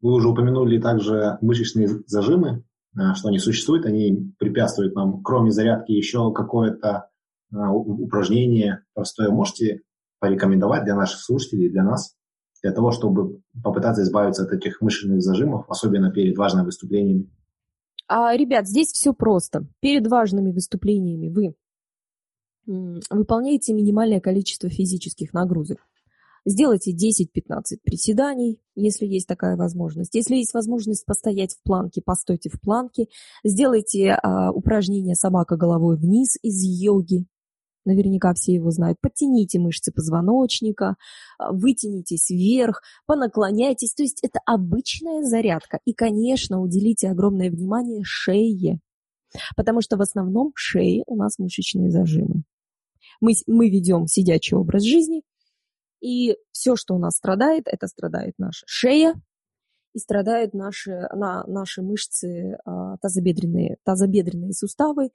[0.02, 2.64] Вы уже упомянули также мышечные зажимы,
[2.98, 7.08] э, что они существуют, они препятствуют нам, кроме зарядки, еще какое-то
[7.52, 9.30] э, упражнение простое.
[9.30, 9.82] Можете
[10.18, 12.15] порекомендовать для наших слушателей, для нас?
[12.62, 17.30] Для того, чтобы попытаться избавиться от этих мышечных зажимов, особенно перед важными выступлениями?
[18.08, 19.66] А, ребят, здесь все просто.
[19.80, 21.54] Перед важными выступлениями вы
[22.66, 25.78] выполняете минимальное количество физических нагрузок.
[26.44, 30.14] Сделайте 10-15 приседаний, если есть такая возможность.
[30.14, 33.06] Если есть возможность постоять в планке, постойте в планке.
[33.42, 37.26] Сделайте а, упражнение собака головой вниз из йоги
[37.86, 38.98] наверняка все его знают.
[39.00, 40.96] Подтяните мышцы позвоночника,
[41.38, 43.94] а, вытянитесь вверх, понаклоняйтесь.
[43.94, 45.80] То есть это обычная зарядка.
[45.84, 48.80] И, конечно, уделите огромное внимание шее,
[49.56, 52.42] потому что в основном в шее у нас мышечные зажимы.
[53.20, 55.22] Мы, мы ведем сидячий образ жизни,
[56.00, 59.14] и все, что у нас страдает, это страдает наша шея,
[59.94, 65.08] и страдают наши, на, наши мышцы а, тазобедренные, тазобедренные суставы,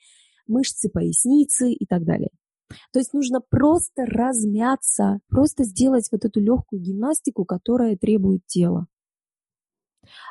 [0.48, 2.32] мышцы поясницы и так далее.
[2.92, 8.88] То есть нужно просто размяться, просто сделать вот эту легкую гимнастику, которая требует тела.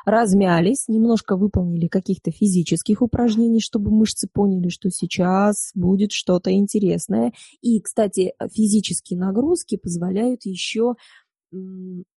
[0.05, 7.33] Размялись, немножко выполнили каких-то физических упражнений, чтобы мышцы поняли, что сейчас будет что-то интересное.
[7.61, 10.95] И, кстати, физические нагрузки позволяют еще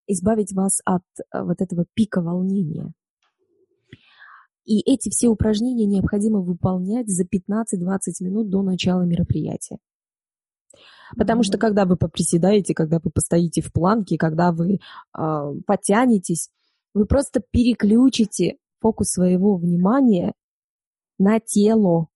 [0.07, 2.93] избавить вас от э, вот этого пика волнения.
[4.65, 7.65] И эти все упражнения необходимо выполнять за 15-20
[8.21, 9.77] минут до начала мероприятия.
[11.17, 14.79] Потому что когда вы поприседаете, когда вы постоите в планке, когда вы
[15.17, 16.49] э, потянетесь,
[16.93, 20.33] вы просто переключите фокус своего внимания
[21.17, 22.07] на тело.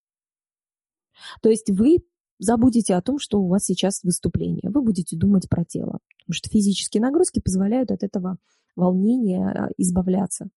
[1.41, 1.97] То есть вы
[2.39, 4.69] забудете о том, что у вас сейчас выступление.
[4.71, 5.99] Вы будете думать про тело.
[6.19, 8.37] Потому что физические нагрузки позволяют от этого
[8.75, 10.49] волнения а, избавляться.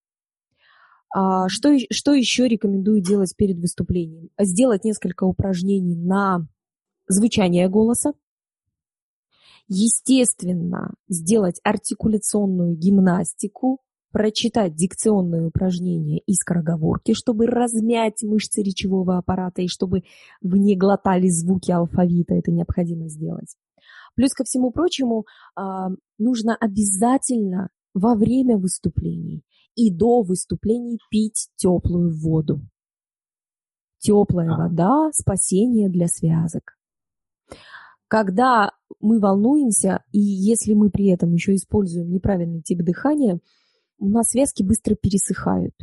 [1.14, 4.30] А что, что еще рекомендую делать перед выступлением?
[4.40, 6.46] Сделать несколько упражнений на
[7.12, 8.12] звучание голоса.
[9.68, 13.78] Естественно, сделать артикуляционную гимнастику,
[14.10, 20.02] прочитать дикционные упражнения и скороговорки, чтобы размять мышцы речевого аппарата и чтобы
[20.42, 23.56] вы не глотали звуки алфавита, это необходимо сделать.
[24.14, 25.24] Плюс ко всему прочему,
[25.56, 25.88] а,
[26.18, 29.42] нужно обязательно во время выступлений
[29.74, 32.60] и до выступлений пить теплую воду.
[33.98, 36.76] Теплая вода– спасение для связок.
[38.08, 43.40] Когда мы волнуемся, и если мы при этом еще используем неправильный тип дыхания,
[43.98, 45.74] у нас связки быстро пересыхают.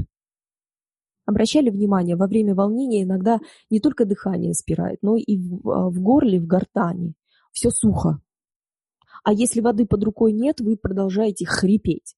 [1.26, 3.40] Обращали внимание, во время волнения иногда
[3.70, 7.14] не только дыхание спирает, но и в, а, в горле, в гортани.
[7.52, 8.20] Все сухо.
[9.24, 12.16] А если воды под рукой нет, вы продолжаете хрипеть.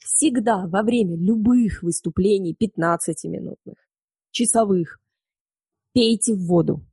[0.00, 3.76] Всегда во время любых выступлений 15-минутных,
[4.30, 4.98] часовых,
[5.92, 6.84] пейте воду.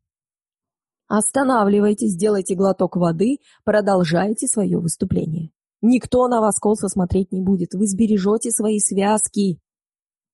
[1.09, 5.49] Останавливайтесь, сделайте глоток воды, продолжайте свое выступление.
[5.81, 7.73] Никто на вас косо смотреть не будет.
[7.73, 9.59] Вы сбережете свои связки.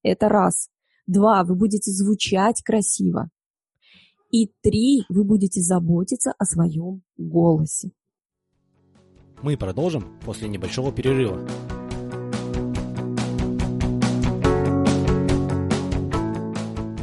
[0.03, 0.69] Это раз.
[1.07, 1.45] Два.
[1.45, 3.29] Вы будете звучать красиво.
[4.31, 5.05] И три.
[5.07, 7.91] Вы будете заботиться о своем голосе.
[9.41, 11.39] Мы продолжим после небольшого перерыва.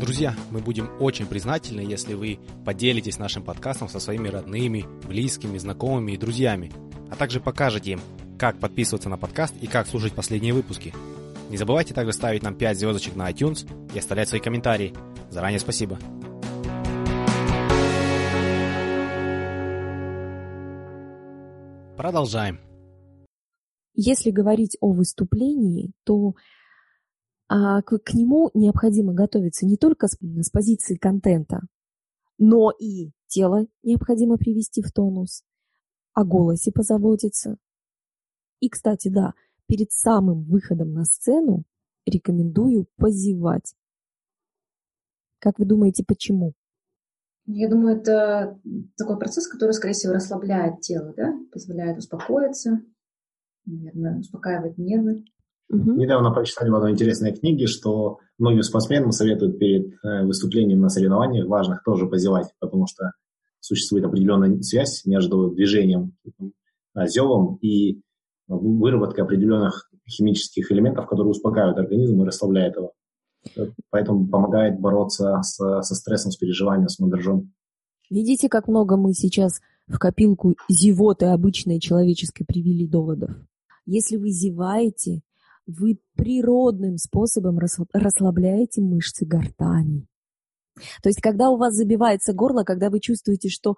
[0.03, 6.11] Друзья, мы будем очень признательны, если вы поделитесь нашим подкастом со своими родными, близкими, знакомыми
[6.11, 6.72] и друзьями,
[7.09, 8.00] а также покажете им,
[8.36, 10.92] как подписываться на подкаст и как слушать последние выпуски.
[11.50, 14.92] Не забывайте также ставить нам 5 звездочек на iTunes и оставлять свои комментарии.
[15.30, 16.00] Заранее спасибо.
[21.96, 22.59] Продолжаем.
[23.94, 26.34] Если говорить о выступлении, то
[27.49, 31.61] а к, к нему необходимо готовиться не только с, с позиции контента,
[32.38, 35.45] но и тело необходимо привести в тонус,
[36.14, 37.57] о голосе позаботиться.
[38.61, 39.34] И, кстати, да,
[39.66, 41.64] перед самым выходом на сцену
[42.07, 43.74] рекомендую позевать.
[45.38, 46.55] Как вы думаете, почему?
[47.47, 48.61] Я думаю, это
[48.97, 51.34] такой процесс, который, скорее всего, расслабляет тело, да?
[51.51, 52.82] Позволяет успокоиться,
[53.64, 55.24] наверное, успокаивает нервы.
[55.72, 55.92] Угу.
[55.92, 61.48] Недавно прочитали в одной интересной книге, что многим спортсменам советуют перед э, выступлением на соревнованиях
[61.48, 63.12] важных тоже позевать, потому что
[63.60, 66.14] существует определенная связь между движением,
[66.94, 68.02] э, зевом и
[68.48, 72.92] выработкой определенных химических элементов, которые успокаивают организм и расслабляют его.
[73.88, 77.50] Поэтому помогает бороться с, со стрессом, с переживанием, с мандражом.
[78.10, 83.30] Видите, как много мы сейчас в копилку зевоты обычной человеческой привели доводов?
[83.86, 85.22] Если вы зеваете,
[85.66, 90.06] вы природным способом расслабляете мышцы гортани.
[91.02, 93.76] То есть, когда у вас забивается горло, когда вы чувствуете, что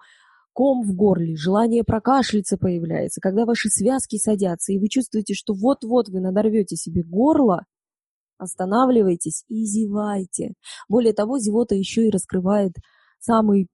[0.53, 6.07] ком в горле, желание прокашляться появляется, когда ваши связки садятся, и вы чувствуете, что вот-вот
[6.07, 7.65] вы надорвете себе горло,
[8.37, 10.53] останавливайтесь и зевайте.
[10.87, 12.73] Более того, зевота еще и раскрывает
[13.19, 13.67] самый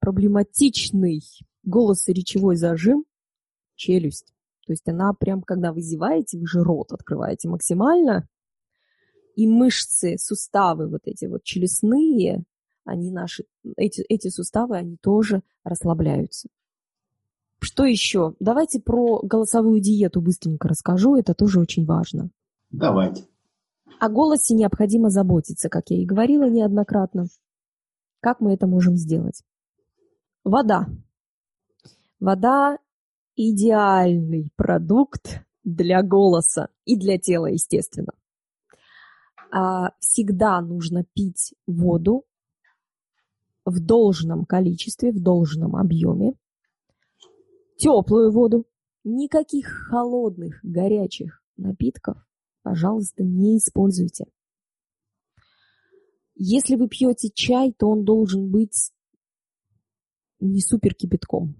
[0.00, 1.22] проблематичный
[1.62, 3.04] голосоречевой зажим–
[3.76, 4.33] челюсть.
[4.66, 8.28] То есть она прям, когда вы зеваете, вы же рот открываете максимально,
[9.36, 12.44] и мышцы, суставы вот эти вот челюстные,
[12.84, 13.44] они наши,
[13.76, 16.48] эти, эти суставы, они тоже расслабляются.
[17.58, 18.34] Что еще?
[18.40, 22.30] Давайте про голосовую диету быстренько расскажу, это тоже очень важно.
[22.70, 23.26] Давайте.
[24.00, 27.26] О голосе необходимо заботиться, как я и говорила неоднократно.
[28.20, 29.42] Как мы это можем сделать?
[30.44, 30.86] Вода.
[32.20, 32.78] Вода–
[33.36, 38.12] идеальный продукт для голоса и для тела, естественно.
[39.50, 42.24] А всегда нужно пить воду
[43.64, 46.34] в должном количестве, в должном объеме.
[47.76, 48.66] Теплую воду.
[49.04, 52.24] Никаких холодных, горячих напитков
[52.64, 54.24] пожалуйста, не используйте.
[56.34, 58.90] Если вы пьете чай, то он должен быть
[60.40, 61.54] не супер кипятком.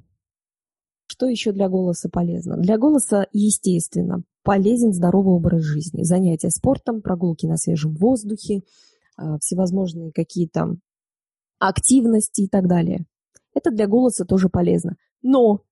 [1.07, 2.57] Что еще для голоса полезно?
[2.57, 6.03] Для голоса, естественно, полезен здоровый образ жизни.
[6.03, 8.63] Занятия спортом, прогулки на свежем воздухе,
[9.17, 10.77] а, всевозможные какие-то
[11.59, 13.07] активности и так далее.
[13.55, 14.97] Это для голоса тоже полезно.
[15.23, 15.63] Но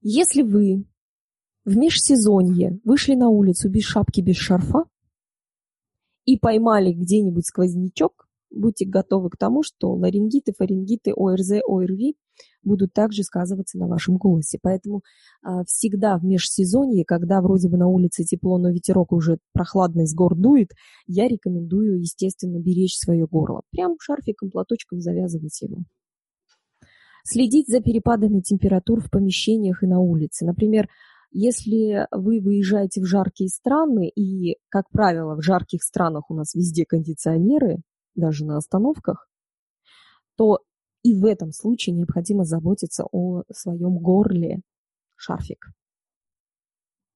[0.00, 0.84] если вы
[1.64, 4.84] в межсезонье вышли на улицу без шапки, без шарфа
[6.24, 12.16] и поймали где-нибудь сквознячок, будьте готовы к тому, что ларингиты, фарингиты, ОРЗ, ОРВИ
[12.62, 14.58] будут также сказываться на вашем голосе.
[14.60, 15.02] Поэтому
[15.42, 20.14] а, всегда в межсезонье, когда вроде бы на улице тепло, но ветерок уже прохладный с
[20.14, 20.72] гор дует,
[21.06, 23.62] я рекомендую, естественно, беречь свое горло.
[23.70, 25.78] Прям шарфиком, платочком завязывать его.
[27.24, 30.44] Следить за перепадами температур в помещениях и на улице.
[30.44, 30.88] Например,
[31.32, 36.84] если вы выезжаете в жаркие страны, и, как правило, в жарких странах у нас везде
[36.86, 37.78] кондиционеры,
[38.16, 39.28] даже на остановках,
[40.36, 40.60] то
[41.02, 44.60] и в этом случае необходимо заботиться о своем горле
[45.14, 45.70] шарфик.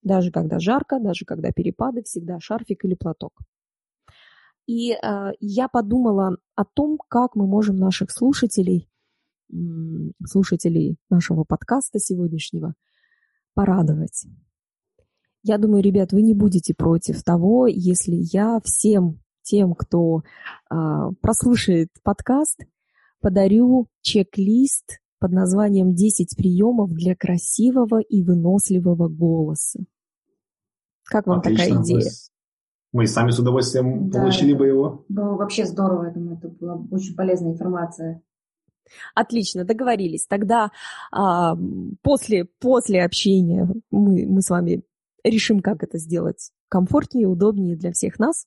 [0.02, 3.32] Даже когда жарко, даже когда перепады, всегда шарфик или платок.
[4.66, 8.88] И э, я подумала о том, как мы можем наших слушателей,
[10.24, 12.74] слушателей нашего подкаста сегодняшнего,
[13.54, 14.26] порадовать.
[15.42, 20.22] Я думаю, ребят, вы не будете против того, если я всем тем, кто
[20.70, 20.74] э,
[21.20, 22.64] прослушает подкаст,
[23.20, 29.80] подарю чек-лист под названием «10 приемов для красивого и выносливого голоса».
[31.04, 31.64] Как вам Отлично.
[31.64, 32.10] такая идея?
[32.92, 35.04] Мы, мы сами с удовольствием да, получили бы его.
[35.08, 38.22] Было вообще здорово, я думаю, это была очень полезная информация.
[39.14, 40.26] Отлично, договорились.
[40.26, 40.70] Тогда
[41.12, 41.56] а,
[42.02, 44.82] после, после общения мы, мы с вами
[45.24, 48.46] решим, как это сделать комфортнее, удобнее для всех нас.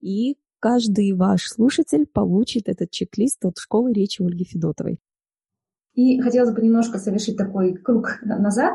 [0.00, 4.98] И каждый ваш слушатель получит этот чек-лист от школы речи Ольги Федотовой.
[5.94, 8.74] И хотелось бы немножко совершить такой круг назад.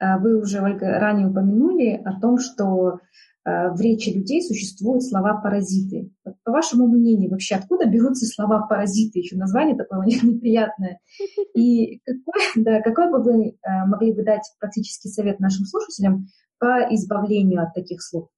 [0.00, 3.00] А, вы уже, Ольга, ранее упомянули о том, что
[3.44, 6.12] Э, в речи людей существуют слова паразиты.
[6.44, 9.18] По вашему мнению, вообще откуда берутся слова паразиты?
[9.18, 11.00] Еще название такое у них неприятное.
[11.54, 16.86] И какой, да, какой бы вы э, могли бы дать практический совет нашим слушателям по
[16.94, 18.28] избавлению от таких слов?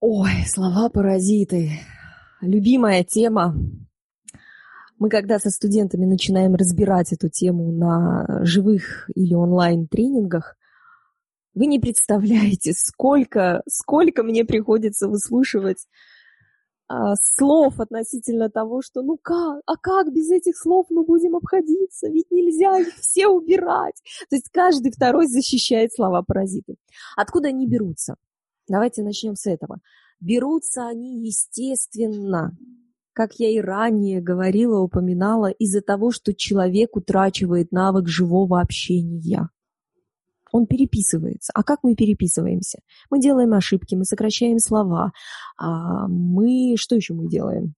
[0.00, 1.80] Ой, слова паразиты.
[2.40, 3.54] Любимая тема.
[4.98, 10.56] Мы когда со студентами начинаем разбирать эту тему на живых или онлайн тренингах,
[11.54, 15.86] вы не представляете, сколько, сколько мне приходится выслушивать
[16.86, 22.08] а, слов относительно того, что ну как, а как без этих слов мы будем обходиться?
[22.08, 24.02] Ведь нельзя их все убирать.
[24.28, 26.76] То есть каждый второй защищает слова паразиты.
[27.16, 28.16] Откуда они берутся?
[28.68, 29.80] Давайте начнем с этого.
[30.20, 32.56] Берутся они естественно,
[33.12, 39.48] как я и ранее говорила, упоминала, из-за того, что человек утрачивает навык живого общения
[40.54, 41.50] он переписывается.
[41.52, 42.78] А как мы переписываемся?
[43.10, 45.12] Мы делаем ошибки, мы сокращаем слова,
[45.58, 46.76] а мы...
[46.78, 47.74] Что еще мы делаем?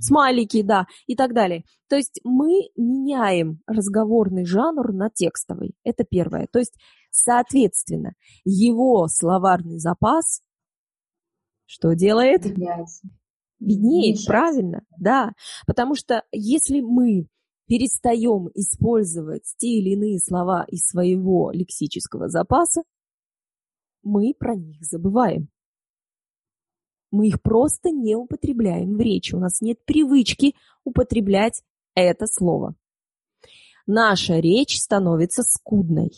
[0.00, 1.64] Смайлики, да, и так далее.
[1.88, 5.73] То есть мы меняем разговорный жанр на текстовый.
[5.84, 6.48] Это первое.
[6.50, 6.74] То есть,
[7.10, 8.14] соответственно,
[8.44, 10.42] его словарный запас
[11.66, 12.44] что делает?
[12.44, 13.08] Меняется.
[13.58, 15.32] Виднеет, правильно, да.
[15.66, 17.26] Потому что если мы
[17.66, 22.82] перестаем использовать те или иные слова из своего лексического запаса,
[24.02, 25.48] мы про них забываем.
[27.10, 29.34] Мы их просто не употребляем в речи.
[29.34, 30.54] У нас нет привычки
[30.84, 31.62] употреблять
[31.94, 32.74] это слово.
[33.86, 36.10] Наша речь становится скудной.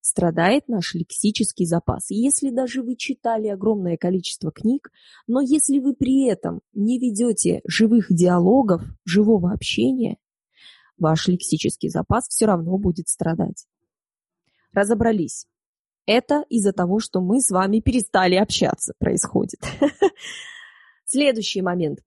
[0.00, 2.10] Страдает наш лексический запас.
[2.10, 4.90] Если даже вы читали огромное количество книг,
[5.26, 10.18] но если вы при этом не ведете живых диалогов, живого общения,
[10.98, 13.66] ваш лексический запас все равно будет страдать.
[14.72, 15.46] Разобрались.
[16.04, 19.60] Это из-за того, что мы с вами перестали общаться, происходит.
[21.06, 22.00] Следующий момент.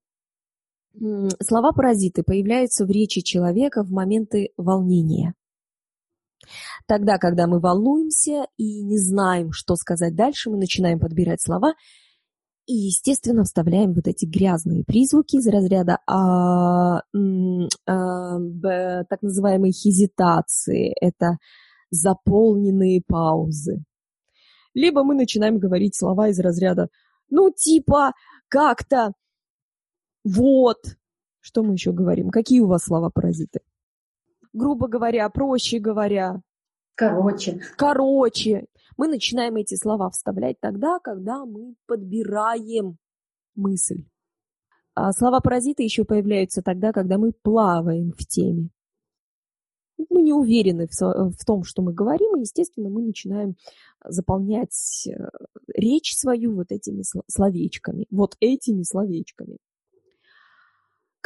[0.94, 5.34] Слова-паразиты появляются в речи человека в моменты волнения.
[6.88, 11.74] Тогда, когда мы волнуемся и не знаем, что сказать дальше, мы начинаем подбирать слова
[12.66, 17.02] и, естественно, вставляем вот эти грязные призвуки из разряда а,
[17.86, 20.94] а, б, так называемой хезитации.
[21.00, 21.38] Это
[21.92, 23.84] заполненные паузы.
[24.74, 26.90] Либо мы начинаем говорить слова из разряда
[27.30, 28.14] ну, типа,
[28.48, 29.12] как-то,
[30.28, 30.98] вот.
[31.40, 32.30] Что мы еще говорим?
[32.30, 33.62] Какие у вас слова-паразиты?
[34.54, 36.42] Грубо говоря, проще говоря.
[36.96, 37.62] Короче.
[37.78, 38.66] Короче
[38.98, 42.98] мы начинаем эти слова вставлять тогда, когда мы подбираем
[43.56, 44.06] мысль.
[44.96, 48.70] А слова-паразиты еще появляются тогда, когда мы плаваем в теме.
[50.10, 53.56] Мы не уверены в, в том, что мы говорим, и, естественно, мы начинаем
[54.04, 55.30] заполнять э,
[55.74, 59.58] речь свою вот этими словечками, вот этими словечками.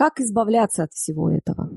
[0.01, 1.69] Как избавляться от всего этого?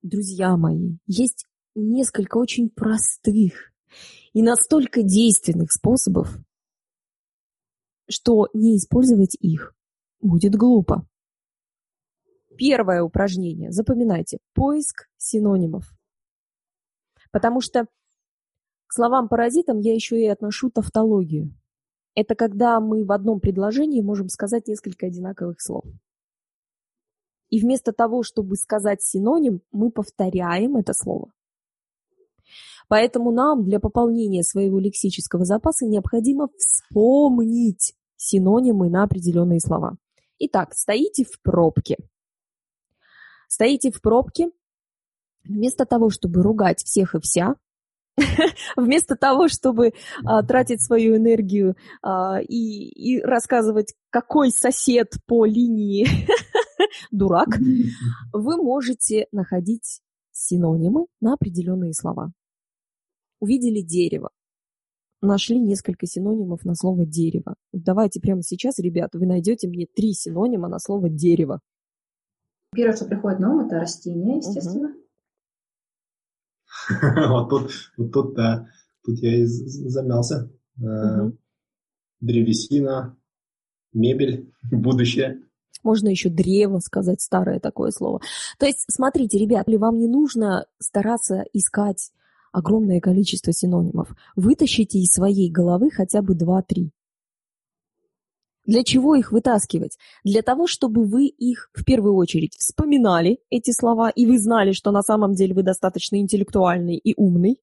[0.00, 1.44] Друзья мои, есть
[1.74, 3.70] несколько очень простых
[4.32, 6.38] и настолько действенных способов,
[8.08, 9.74] что не использовать их
[10.22, 11.06] будет глупо.
[12.56, 13.70] Первое упражнение.
[13.70, 14.38] Запоминайте.
[14.54, 15.84] Поиск синонимов.
[17.30, 17.88] Потому что
[18.86, 21.54] к словам-паразитам я еще и отношу тавтологию.
[22.14, 25.84] Это когда мы в одном предложении можем сказать несколько одинаковых слов.
[27.50, 31.32] И вместо того, чтобы сказать синоним, мы повторяем это слово.
[32.88, 39.96] Поэтому нам для пополнения своего лексического запаса необходимо вспомнить синонимы на определенные слова.
[40.38, 41.96] Итак, стоите в пробке.
[43.46, 44.50] Стоите в пробке,
[45.44, 47.56] вместо того, чтобы ругать всех и вся,
[48.76, 49.92] вместо того, чтобы
[50.24, 56.06] а, тратить свою энергию а, и, и рассказывать, какой сосед по линии
[57.10, 57.48] дурак,
[58.32, 60.00] вы можете находить
[60.32, 62.32] синонимы на определенные слова.
[63.40, 64.30] Увидели дерево.
[65.20, 67.56] Нашли несколько синонимов на слово дерево.
[67.72, 71.60] Давайте прямо сейчас, ребята, вы найдете мне три синонима на слово дерево.
[72.72, 74.94] Первое, что приходит на ум, это растение, естественно.
[77.28, 78.68] Вот тут, вот тут, да,
[79.02, 80.50] тут я и замялся.
[80.80, 81.30] Э,
[82.20, 83.16] древесина,
[83.92, 85.42] мебель, будущее.
[85.82, 88.20] Можно еще древо сказать, старое такое слово.
[88.58, 92.10] То есть, смотрите, ребят, вам не нужно стараться искать
[92.52, 94.14] огромное количество синонимов.
[94.36, 96.90] Вытащите из своей головы хотя бы 2-3.
[98.68, 99.96] Для чего их вытаскивать?
[100.24, 104.90] Для того, чтобы вы их в первую очередь вспоминали, эти слова, и вы знали, что
[104.90, 107.60] на самом деле вы достаточно интеллектуальный и умный.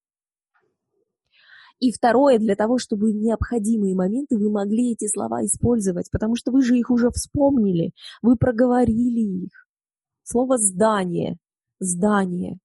[1.79, 6.51] И второе, для того, чтобы в необходимые моменты вы могли эти слова использовать, потому что
[6.51, 9.67] вы же их уже вспомнили, вы проговорили их.
[10.23, 11.37] Слово «здание»,
[11.79, 12.59] «здание»,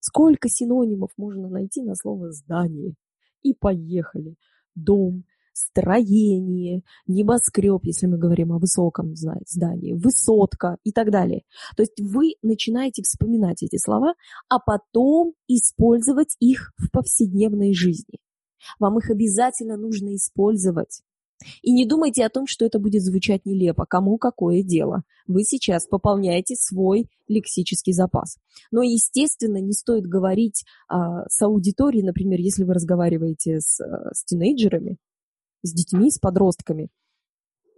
[0.00, 2.94] Сколько синонимов можно найти на слово «здание»?
[3.42, 4.36] И поехали.
[4.74, 11.42] Дом, строение, небоскреб, если мы говорим о высоком здании, высотка и так далее.
[11.76, 14.14] То есть вы начинаете вспоминать эти слова,
[14.48, 18.18] а потом использовать их в повседневной жизни.
[18.78, 21.02] Вам их обязательно нужно использовать.
[21.62, 25.02] И не думайте о том, что это будет звучать нелепо, кому какое дело.
[25.26, 28.36] Вы сейчас пополняете свой лексический запас.
[28.70, 34.24] Но, естественно, не стоит говорить а, с аудиторией, например, если вы разговариваете с, а, с
[34.24, 34.98] тинейджерами,
[35.62, 36.90] с детьми, с подростками.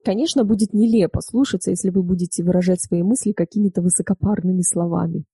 [0.04, 5.24] Конечно, будет нелепо слушаться, если вы будете выражать свои мысли какими-то высокопарными словами.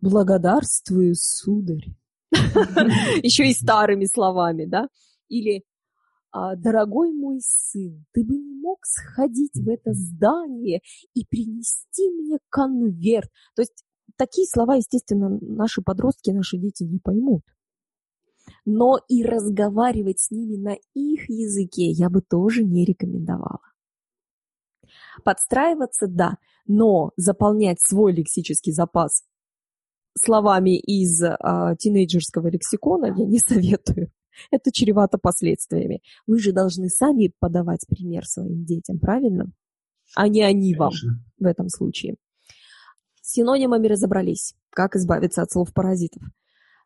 [0.00, 1.88] Благодарствую, сударь.
[3.22, 4.88] Еще и старыми словами, да?
[5.28, 5.64] Или
[6.34, 10.80] «А, дорогой мой сын, ты бы не мог сходить в это здание
[11.12, 13.30] и принести мне конверт.
[13.54, 13.84] То есть
[14.16, 17.42] такие слова, естественно, наши подростки, наши дети не поймут.
[18.64, 23.60] Но и разговаривать с ними на их языке я бы тоже не рекомендовала.
[25.24, 29.24] Подстраиваться– да, но заполнять свой лексический запас
[30.16, 34.10] словами из а, тинейджерского лексикона я не советую.
[34.50, 36.02] Это чревато последствиями.
[36.26, 39.52] Вы же должны сами подавать пример своим детям, правильно?
[40.14, 40.92] А не они вам
[41.38, 42.16] в этом случае.
[43.20, 44.54] С синонимами разобрались.
[44.70, 46.22] Как избавиться от слов-паразитов.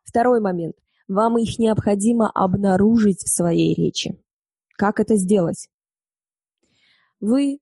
[0.03, 0.75] Второй момент.
[1.07, 4.21] Вам их необходимо обнаружить в своей речи.
[4.77, 5.69] Как это сделать?
[7.19, 7.59] Вы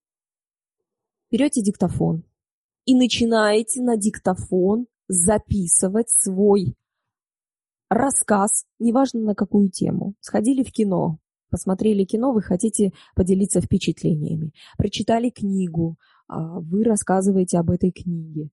[1.32, 2.24] берете диктофон
[2.86, 6.76] и начинаете на диктофон записывать свой
[7.90, 10.16] рассказ, неважно на какую тему.
[10.20, 14.52] Сходили в кино, посмотрели кино, вы хотите поделиться впечатлениями.
[14.78, 15.98] Прочитали книгу,
[16.28, 18.50] а, вы рассказываете об этой книге.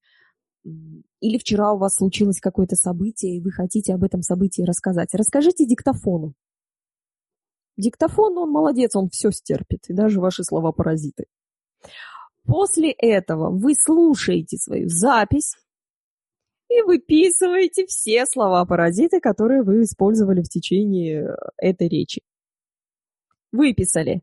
[0.64, 5.14] Или вчера у вас случилось какое-то событие, и вы хотите об этом событии рассказать.
[5.14, 6.34] Расскажите диктофону.
[7.76, 11.24] Диктофон, он молодец, он все стерпит, и даже ваши слова-паразиты.
[12.44, 15.56] После этого вы слушаете свою запись,
[16.72, 22.22] и выписываете все слова-паразиты, которые вы использовали в течение э, этой речи.
[23.52, 24.22] Выписали.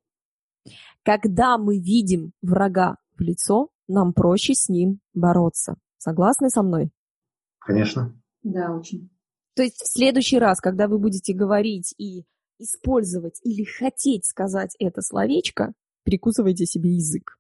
[1.04, 5.76] Когда мы видим врага в лицо, нам проще с ним бороться.
[5.98, 6.92] Согласны со мной?
[7.60, 8.20] Конечно.
[8.44, 9.10] Да, очень.
[9.56, 12.26] То есть в следующий раз, когда вы будете говорить и
[12.60, 15.74] использовать или хотеть сказать это словечко,
[16.04, 17.39] прикусывайте себе язык.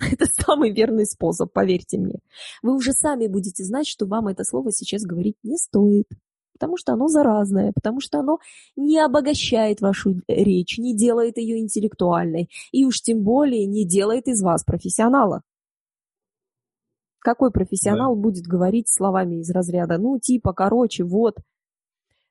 [0.12, 2.20] Это самый верный способ, поверьте мне.
[2.62, 6.06] Вы уже сами будете знать, что вам это слово сейчас говорить не стоит,
[6.54, 8.38] потому что оно заразное, потому что оно
[8.76, 14.42] не обогащает вашу речь, не делает ее интеллектуальной, и уж тем более не делает из
[14.42, 15.42] вас профессионала.
[17.18, 18.22] Какой профессионал да.
[18.22, 21.36] будет говорить словами из разряда «ну, типа, короче, вот».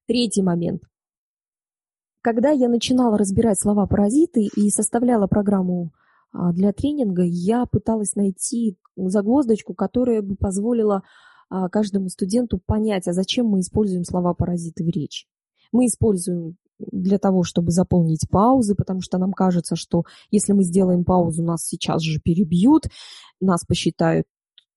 [0.07, 0.81] Третий момент.
[2.21, 5.91] Когда я начинала разбирать слова-паразиты и составляла программу
[6.33, 11.03] для тренинга я пыталась найти загвоздочку, которая бы позволила
[11.49, 15.25] а, каждому студенту понять, а зачем мы используем слова-паразиты в речи.
[15.71, 21.03] Мы используем для того, чтобы заполнить паузы, потому что нам кажется, что если мы сделаем
[21.03, 22.85] паузу, нас сейчас же перебьют,
[23.41, 24.25] нас посчитают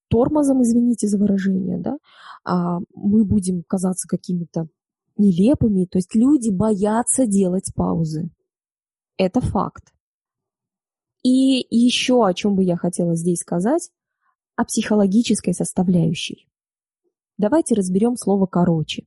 [0.08, 1.98] тормозом, извините за выражение, да,
[2.44, 4.68] а мы будем казаться какими-то
[5.16, 8.30] нелепыми, то есть люди боятся делать паузы.
[9.16, 9.92] Это факт.
[11.22, 13.90] И еще о чем бы я хотела здесь сказать,
[14.56, 16.48] о психологической составляющей.
[17.38, 19.06] Давайте разберем слово «короче».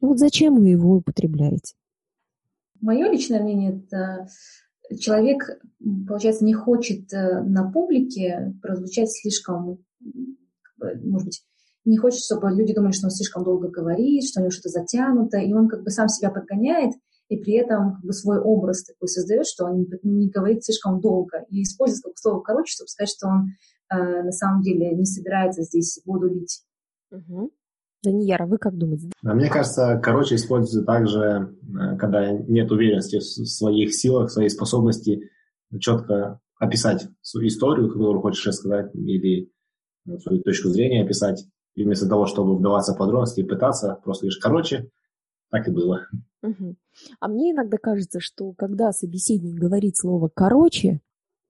[0.00, 1.74] Вот зачем вы его употребляете?
[2.80, 4.28] Мое личное мнение– это
[4.98, 5.60] человек,
[6.06, 9.84] получается, не хочет э, на публике прозвучать слишком,
[10.76, 11.42] может быть,
[11.84, 15.38] не хочет, чтобы люди думали, что он слишком долго говорит, что у него что-то затянуто,
[15.38, 16.94] и он как бы сам себя подгоняет–
[17.28, 21.44] и при этом как бы свой образ такой создает, что он не говорит слишком долго
[21.50, 23.46] и использует как слово короче, чтобы сказать, что он
[23.90, 26.62] э, на самом деле не собирается здесь воду лить.
[27.10, 27.50] Угу.
[28.04, 29.10] Данияра, вы как думаете?
[29.24, 34.48] А мне кажется, короче используется также, э, когда нет уверенности в своих силах, в своей
[34.48, 35.28] способности
[35.80, 39.50] четко описать свою историю, которую хочешь рассказать, или
[40.06, 41.44] э, свою точку зрения описать.
[41.74, 44.88] И вместо того, чтобы вдаваться в подробности и пытаться, просто лишь короче,
[45.50, 46.06] так и было.
[46.46, 46.76] Угу.
[47.20, 51.00] А мне иногда кажется, что когда собеседник говорит слово «короче»,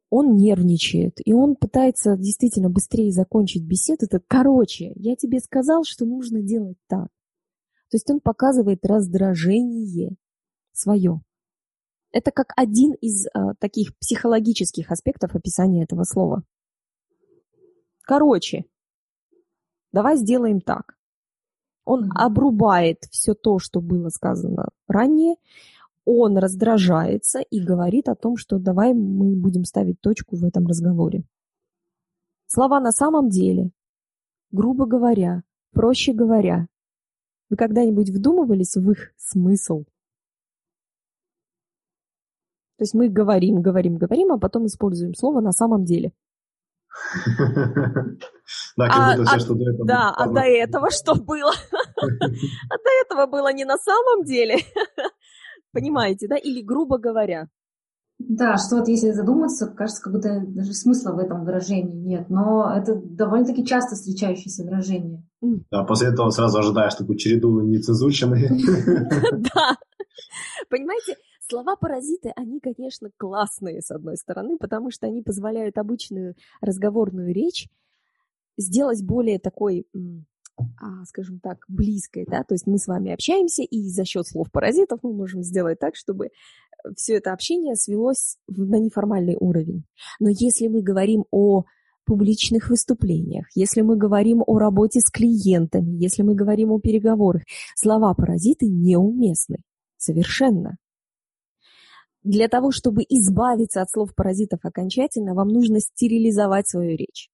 [0.08, 4.06] он нервничает, и он пытается действительно быстрее закончить беседу.
[4.06, 7.08] Это «короче, я тебе сказал, что нужно делать так».
[7.90, 10.16] То есть он показывает раздражение
[10.72, 11.20] свое.
[12.12, 16.44] Это как один из а, таких психологических аспектов описания этого слова.
[18.02, 18.64] Короче,
[19.92, 20.96] давай сделаем так.
[21.84, 25.36] Он обрубает все то, что было сказано ранее,
[26.04, 31.24] он раздражается и говорит о том, что давай мы будем ставить точку в этом разговоре.
[32.46, 33.70] Слова на самом деле,
[34.52, 35.42] грубо говоря,
[35.72, 36.68] проще говоря,
[37.50, 39.84] вы когда-нибудь вдумывались в их смысл?
[42.76, 46.12] То есть мы говорим, говорим, говорим, а потом используем слово на самом деле.
[48.76, 49.86] Да, как будто все, что до этого.
[49.86, 51.52] Да, а до этого что было?
[52.00, 54.56] А до этого было не на самом деле.
[55.72, 56.36] Понимаете, да?
[56.36, 57.48] Или грубо говоря.
[58.18, 62.72] Да, что вот если задуматься, кажется, как будто даже смысла в этом выражении нет, но
[62.74, 65.22] это довольно-таки часто встречающееся выражение.
[65.70, 68.48] Да, после этого сразу ожидаешь такую череду нецензурщины.
[69.54, 69.76] Да.
[70.70, 71.16] Понимаете,
[71.48, 77.68] слова-паразиты, они, конечно, классные, с одной стороны, потому что они позволяют обычную разговорную речь
[78.56, 79.86] сделать более такой
[80.80, 84.50] а, скажем так, близкой, да, то есть мы с вами общаемся, и за счет слов
[84.50, 86.30] паразитов мы можем сделать так, чтобы
[86.96, 89.84] все это общение свелось на неформальный уровень.
[90.18, 91.64] Но если мы говорим о
[92.06, 97.42] публичных выступлениях, если мы говорим о работе с клиентами, если мы говорим о переговорах,
[97.74, 99.58] слова-паразиты неуместны.
[99.98, 100.76] Совершенно.
[102.26, 107.30] Для того, чтобы избавиться от слов-паразитов окончательно, вам нужно стерилизовать свою речь.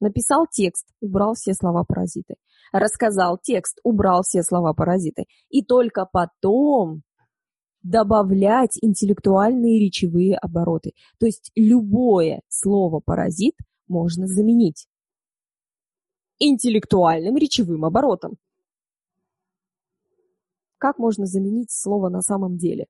[0.00, 2.34] Написал текст, убрал все слова-паразиты.
[2.72, 5.24] Рассказал текст, убрал все слова-паразиты.
[5.48, 7.04] И только потом
[7.82, 10.92] добавлять интеллектуальные речевые обороты.
[11.18, 13.54] То есть любое слово «паразит»
[13.88, 14.88] можно заменить
[16.38, 18.36] интеллектуальным речевым оборотом.
[20.76, 22.86] Как можно заменить слово на самом деле?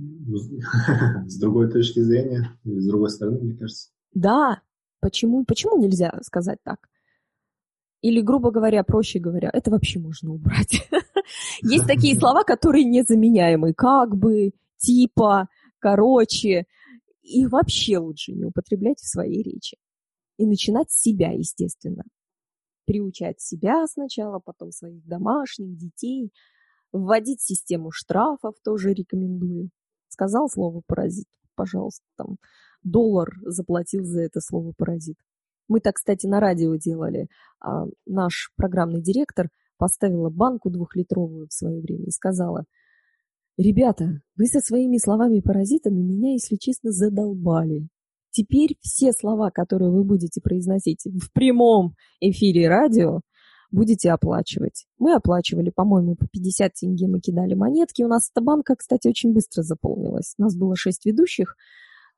[1.26, 3.90] С другой точки зрения, с другой стороны, мне кажется.
[4.12, 4.62] Да,
[5.00, 6.88] почему, почему нельзя сказать так?
[8.02, 10.88] Или, грубо говоря, проще говоря, это вообще можно убрать.
[11.62, 15.48] Есть такие слова, которые незаменяемы, как бы, типа,
[15.78, 16.66] короче.
[17.22, 19.76] Их вообще лучше не употреблять в своей речи.
[20.38, 22.04] И начинать с себя, естественно.
[22.86, 26.32] Приучать себя сначала, потом своих домашних, детей.
[26.92, 29.70] Вводить систему штрафов тоже рекомендую.
[30.10, 32.36] Сказал слово «паразит», пожалуйста, там
[32.82, 35.16] доллар заплатил за это слово «паразит».
[35.68, 37.28] Мы так, кстати, на радио делали.
[37.60, 42.64] А наш программный директор поставила банку двухлитровую в свое время и сказала,
[43.56, 47.88] «Ребята, вы со своими словами-паразитами меня, если честно, задолбали.
[48.32, 53.20] Теперь все слова, которые вы будете произносить в прямом эфире радио,
[53.70, 54.86] будете оплачивать.
[54.98, 58.02] Мы оплачивали, по-моему, по 50 тенге мы кидали монетки.
[58.02, 60.34] У нас эта банка, кстати, очень быстро заполнилась.
[60.38, 61.56] У нас было 6 ведущих,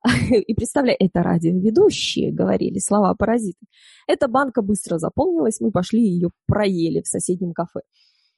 [0.31, 3.67] И представляю, это радиоведущие говорили слова паразиты.
[4.07, 7.81] Эта банка быстро заполнилась, мы пошли ее проели в соседнем кафе.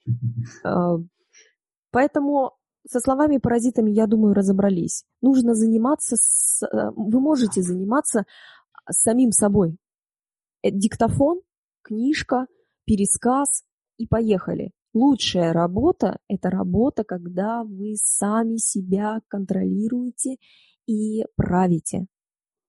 [0.64, 0.96] А,
[1.90, 2.52] поэтому
[2.86, 5.04] со словами-паразитами, я думаю, разобрались.
[5.22, 6.62] Нужно заниматься, с...
[6.66, 8.26] Э, вы можете заниматься
[8.90, 9.78] самим собой.
[10.62, 11.40] Э, диктофон,
[11.80, 12.46] книжка,
[12.84, 13.64] пересказ
[13.98, 14.70] и поехали.
[14.92, 20.36] Лучшая работа– это работа, когда вы сами себя контролируете
[20.86, 22.06] и правите.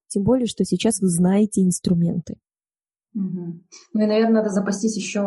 [0.08, 2.40] Тем более, что сейчас вы знаете инструменты.
[3.14, 3.64] Угу.
[3.94, 5.22] Ну и, наверное, надо запастись еще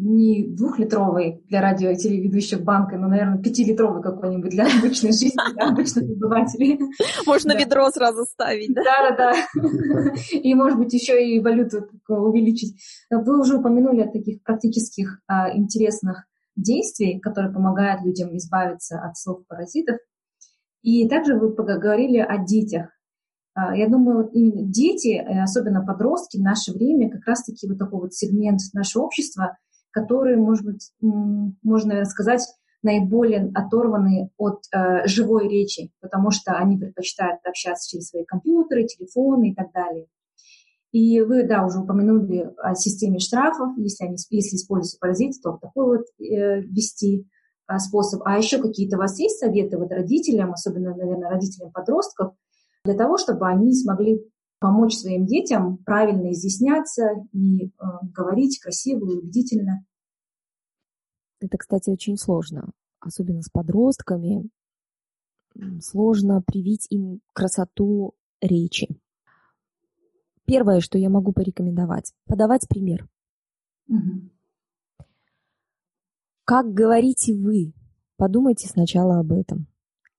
[0.00, 5.68] не двухлитровой для радио и телеведущих банкой, но, наверное, пятилитровой какой-нибудь для обычной жизни, для
[5.68, 6.80] обычных обывателей.
[7.26, 8.82] Можно ведро сразу ставить, да?
[8.82, 10.12] Да, да, да.
[10.32, 12.80] И, может быть, еще и валюту увеличить.
[13.10, 16.24] Вы уже упомянули о таких практических а, интересных
[16.56, 19.98] действий, которые помогают людям избавиться от слов-паразитов.
[20.82, 22.88] И также вы поговорили о детях.
[23.54, 27.78] А, я думаю, вот именно дети, э, особенно подростки в наше время, как раз-таки вот
[27.78, 29.58] такой вот сегмент нашего общества,
[29.90, 32.42] который, может быть, можно, наверное, сказать,
[32.82, 39.50] наиболее оторваны от э, живой речи, потому что они предпочитают общаться через свои компьютеры, телефоны
[39.50, 40.06] и так далее.
[40.90, 45.98] И вы, да, уже упомянули о системе штрафов, если, они, если используются паразиты, то такой
[45.98, 47.26] вот э, ввести.
[47.70, 48.22] А, способ.
[48.24, 52.34] А еще какие-то у вас есть советы вот родителям, особенно, наверное, родителям подростков,
[52.84, 54.20] для того, чтобы они смогли
[54.60, 57.70] помочь своим детям правильно изъясняться и э,
[58.14, 59.84] говорить красиво и убедительно?
[61.40, 64.48] Это, кстати, очень сложно, особенно с подростками.
[65.80, 68.88] Сложно привить им красоту речи.
[70.44, 73.08] Первое, что я могу порекомендовать, подавать пример.
[73.88, 74.30] Угу.
[76.44, 77.72] Как говорите вы?
[78.16, 79.66] Подумайте сначала об этом.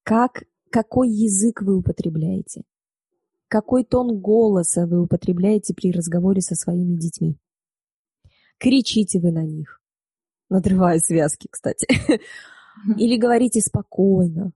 [0.04, 2.64] Как, какой язык вы употребляете?
[3.52, 7.38] Какой тон голоса вы употребляете при разговоре со своими детьми?
[8.58, 9.82] Кричите вы на них,
[10.50, 11.86] надрывая связки, кстати.
[12.98, 14.54] Или говорите спокойно,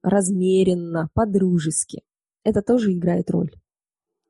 [0.00, 2.02] размеренно, по-дружески.
[2.44, 3.50] Это тоже играет роль.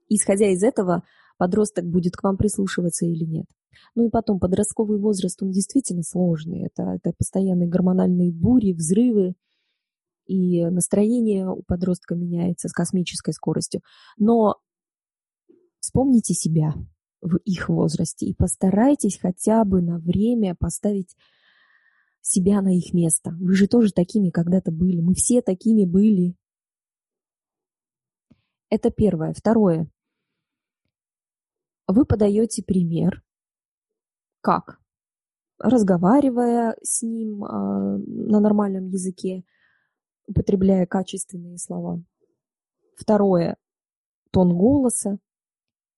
[0.09, 1.03] Исходя из этого,
[1.37, 3.47] подросток будет к вам прислушиваться или нет.
[3.95, 6.65] Ну и потом, подростковый возраст, он действительно сложный.
[6.65, 9.35] Это, это постоянные гормональные бури, взрывы.
[10.27, 13.83] И настроение у подростка меняется с космической скоростью.
[14.19, 14.57] Но
[15.81, 16.75] вспомните себя
[17.21, 21.17] в их возрасте и постарайтесь хотя бы на время поставить
[22.21, 23.31] себя на их место.
[23.41, 25.01] Вы же тоже такими когда-то были.
[25.01, 26.37] Мы все такими были.
[28.69, 29.33] Это первое.
[29.33, 29.89] Второе.
[31.87, 33.23] Вы подаете пример.
[34.41, 34.81] Как?
[35.59, 39.45] Разговаривая с ним э, на нормальном языке,
[40.27, 42.03] употребляя качественные слова.
[42.97, 43.57] Второе.
[44.31, 45.19] Тон голоса.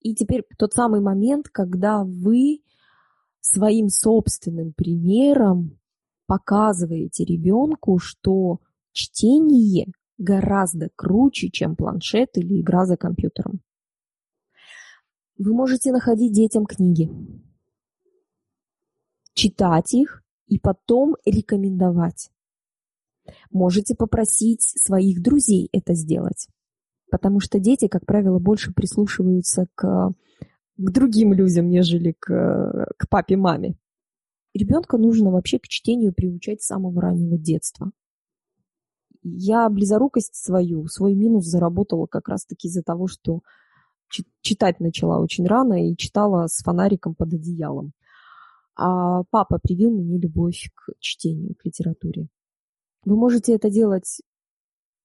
[0.01, 2.63] И теперь тот самый момент, когда вы
[3.41, 5.79] своим собственным примером
[6.27, 8.61] показываете ребенку, что
[8.93, 9.87] чтение
[10.19, 13.61] гораздо круче, чем планшет или игра за компьютером.
[15.39, 17.09] Вы можете находить детям книги,
[19.35, 22.31] читать их и потом рекомендовать.
[23.51, 26.49] Можете попросить своих друзей это сделать,
[27.11, 30.13] потому что дети, как правило, больше прислушиваются к,
[30.77, 33.77] к другим людям, нежели к, к папе-маме.
[34.55, 37.91] Ребенка нужно вообще к чтению приучать с самого раннего детства.
[39.23, 43.41] Я близорукость свою, свой минус заработала как раз-таки из-за того, что
[44.41, 47.93] читать начала очень рано и читала с фонариком под одеялом.
[48.77, 52.29] А папа привил мне любовь к чтению, к литературе.
[53.09, 54.21] Вы можете это делать,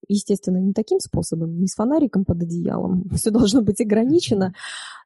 [0.10, 4.54] естественно, не таким способом, не с фонариком под одеялом, все должно быть ограничено,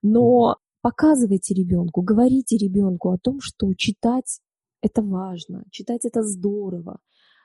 [0.01, 4.39] но показывайте ребенку, говорите ребенку о том, что читать
[4.81, 6.97] это важно, читать это здорово,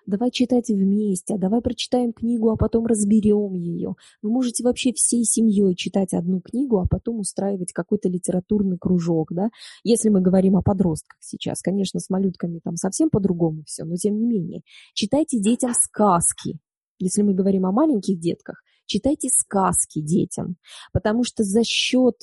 [0.07, 3.95] давай читать вместе, а давай прочитаем книгу, а потом разберем ее.
[4.23, 9.51] Вы можете вообще всей семьей читать одну книгу, а потом устраивать какой-то литературный кружок, да,
[9.85, 11.63] если мы говорим о подростках сейчас.
[11.63, 14.63] Конечно, с малютками там совсем по-другому все, но тем не менее.
[14.95, 16.59] Читайте детям сказки.
[16.99, 20.57] Если мы говорим о маленьких детках, читайте сказки детям,
[20.93, 22.17] потому что за счет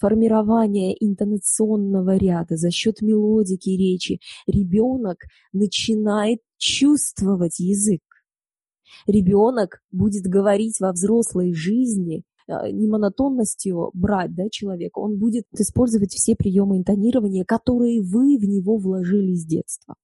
[0.00, 5.18] формирования интонационного ряда, за счет мелодики речи ребенок
[5.52, 8.00] начинает чувствовать язык.
[9.06, 16.12] Ребенок будет говорить во взрослой жизни э, не монотонностью брать да, человека, он будет использовать
[16.12, 19.94] все приемы интонирования, которые вы в него вложили с детства.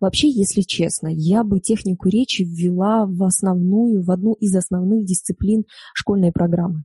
[0.00, 5.64] Вообще, если честно, я бы технику речи ввела в основную, в одну из основных дисциплин
[5.94, 6.84] школьной программы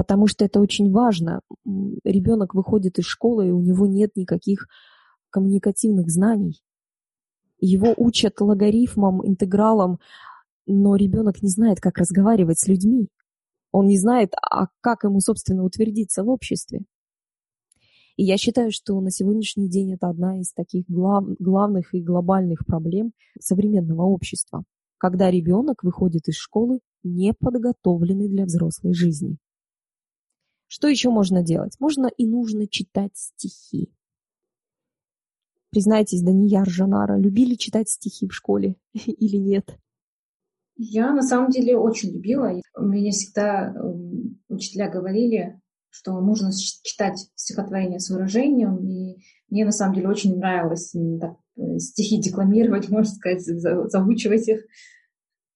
[0.00, 1.42] потому что это очень важно.
[2.04, 4.66] Ребенок выходит из школы, и у него нет никаких
[5.28, 6.62] коммуникативных знаний.
[7.58, 9.98] Его учат логарифмам, интегралам,
[10.64, 13.08] но ребенок не знает, как разговаривать с людьми.
[13.72, 16.80] Он не знает, а как ему, собственно, утвердиться в обществе.
[18.16, 22.64] И я считаю, что на сегодняшний день это одна из таких глав, главных и глобальных
[22.64, 24.64] проблем современного общества,
[24.96, 29.36] когда ребенок выходит из школы неподготовленный для взрослой жизни.
[30.72, 31.74] Что еще можно делать?
[31.80, 33.92] Можно и нужно читать стихи.
[35.70, 39.76] Признайтесь, Данияр, Жанара, любили читать стихи в школе или нет?
[40.76, 42.52] Я на самом деле очень любила.
[42.78, 48.78] Меня всегда эм, учителя говорили, что нужно читать стихотворение с выражением.
[48.78, 54.48] И мне на самом деле очень нравилось именно так, э, стихи декламировать, можно сказать, заучивать
[54.48, 54.60] их.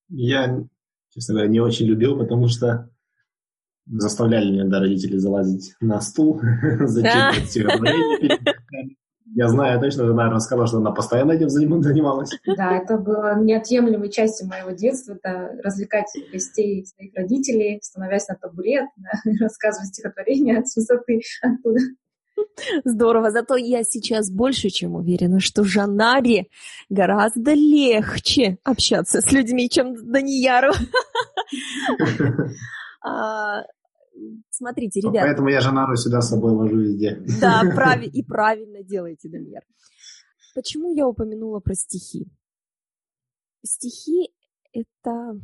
[0.08, 0.60] Я,
[1.10, 2.90] честно говоря, не очень любил, потому что
[3.86, 6.40] заставляли меня, да, родители залазить на стул,
[6.80, 8.38] зачитывать стихотворение.
[9.36, 12.30] Я знаю точно, жена рассказала, что она постоянно этим занималась.
[12.56, 18.86] Да, это было неотъемлемой частью моего детства, это развлекать гостей своих родителей, становясь на табурет,
[19.40, 21.80] рассказывать стихотворение от высоты оттуда.
[22.84, 23.30] Здорово.
[23.30, 26.46] Зато я сейчас больше чем уверена, что Жанаре
[26.88, 30.72] гораздо легче общаться с людьми, чем Данияру.
[33.04, 33.64] А,
[34.50, 35.26] смотрите, ребята.
[35.26, 37.22] Поэтому я Жанару сюда с собой вожу везде.
[37.40, 38.02] Да, прав...
[38.02, 39.62] и правильно делаете, Дамир.
[40.54, 42.26] Почему я упомянула про стихи?
[43.62, 44.30] Стихи—
[44.72, 45.40] это,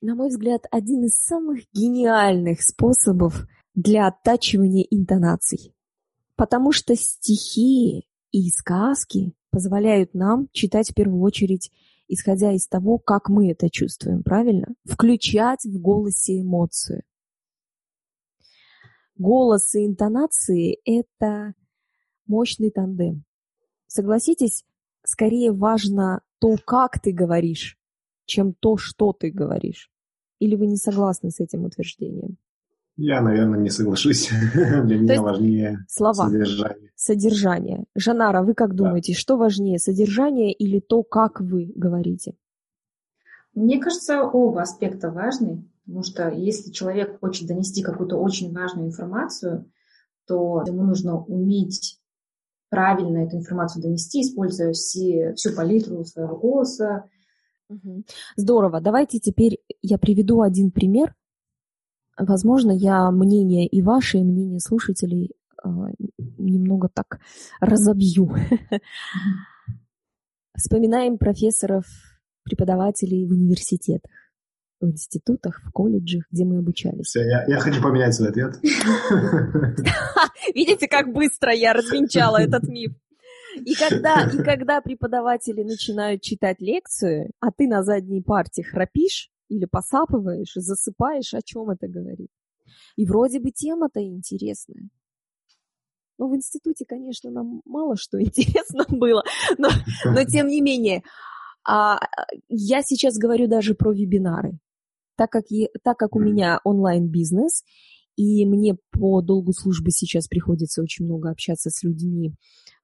[0.00, 5.74] на мой взгляд, один из самых гениальных способов для оттачивания интонаций.
[6.36, 11.70] Потому что стихи и сказки позволяют нам читать в первую очередь
[12.08, 14.68] исходя из того, как мы это чувствуем, правильно?
[14.84, 17.02] Включать в голосе эмоцию.
[19.16, 21.54] Голос и интонации– это
[22.26, 23.24] мощный тандем.
[23.86, 24.64] Согласитесь,
[25.04, 27.78] скорее важно то, как ты говоришь,
[28.26, 29.90] чем то, что ты говоришь.
[30.38, 32.38] Или вы не согласны с этим утверждением?
[33.00, 34.28] Я, наверное, не соглашусь.
[34.54, 36.28] Для меня важнее слова.
[36.28, 36.90] содержание.
[36.96, 37.84] Содержание.
[37.94, 39.18] Жанара, вы как думаете, да.
[39.18, 42.34] что важнее, содержание или то, как вы говорите?
[43.54, 49.70] Мне кажется, оба аспекта важны, потому что если человек хочет донести какую-то очень важную информацию,
[50.26, 52.00] то ему нужно уметь
[52.68, 57.08] правильно эту информацию донести, используя все, всю палитру своего голоса.
[58.36, 58.80] Здорово.
[58.80, 61.14] Давайте теперь я приведу один пример,
[62.18, 65.68] Возможно, я мнение и ваше, и мнение слушателей э,
[66.36, 67.20] немного так
[67.60, 68.34] разобью.
[70.56, 71.84] Вспоминаем профессоров,
[72.42, 74.10] преподавателей в университетах,
[74.80, 77.06] в институтах, в колледжах, где мы обучались.
[77.06, 78.58] Все, я, я хочу поменять свой ответ.
[80.54, 82.92] Видите, как быстро я развенчала этот миф.
[83.64, 89.64] И когда, и когда преподаватели начинают читать лекцию, а ты на задней парте храпишь, или
[89.64, 92.30] посапываешь, засыпаешь, о чем это говорит.
[92.96, 94.88] И вроде бы тема-то интересная.
[96.18, 99.22] Ну, в институте, конечно, нам мало что интересно было,
[99.56, 99.68] но,
[100.04, 101.02] но тем не менее.
[101.66, 102.00] А,
[102.48, 104.58] я сейчас говорю даже про вебинары.
[105.16, 107.64] Так как, я, так как у меня онлайн-бизнес,
[108.16, 112.34] и мне по долгу службы сейчас приходится очень много общаться с людьми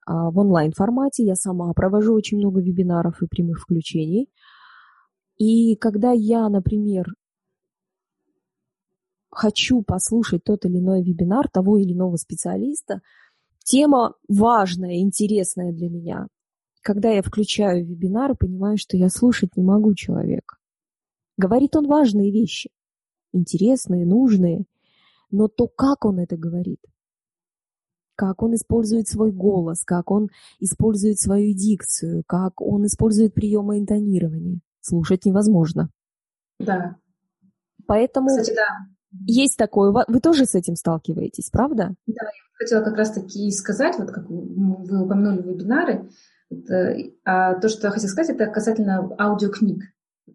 [0.06, 4.28] а, в онлайн-формате, я сама провожу очень много вебинаров и прямых включений–
[5.36, 7.06] и когда я, например,
[9.30, 13.00] хочу послушать тот или иной вебинар того или иного специалиста,
[13.64, 16.28] тема важная, интересная для меня.
[16.82, 20.56] Когда я включаю вебинар, понимаю, что я слушать не могу человека.
[21.36, 22.70] Говорит он важные вещи,
[23.32, 24.66] интересные, нужные,
[25.30, 26.80] но то, как он это говорит,
[28.14, 30.28] как он использует свой голос, как он
[30.60, 35.90] использует свою дикцию, как он использует приемы интонирования– слушать невозможно.
[36.58, 36.96] Да.
[37.86, 38.66] Поэтому Кстати, да.
[39.26, 39.92] есть такое.
[40.06, 41.94] Вы тоже с этим сталкиваетесь, правда?
[42.06, 46.08] Да, я хотела как раз-таки сказать, вот как вы упомянули вебинары,
[46.50, 49.82] это, а то, что я хотела сказать, это касательно аудиокниг.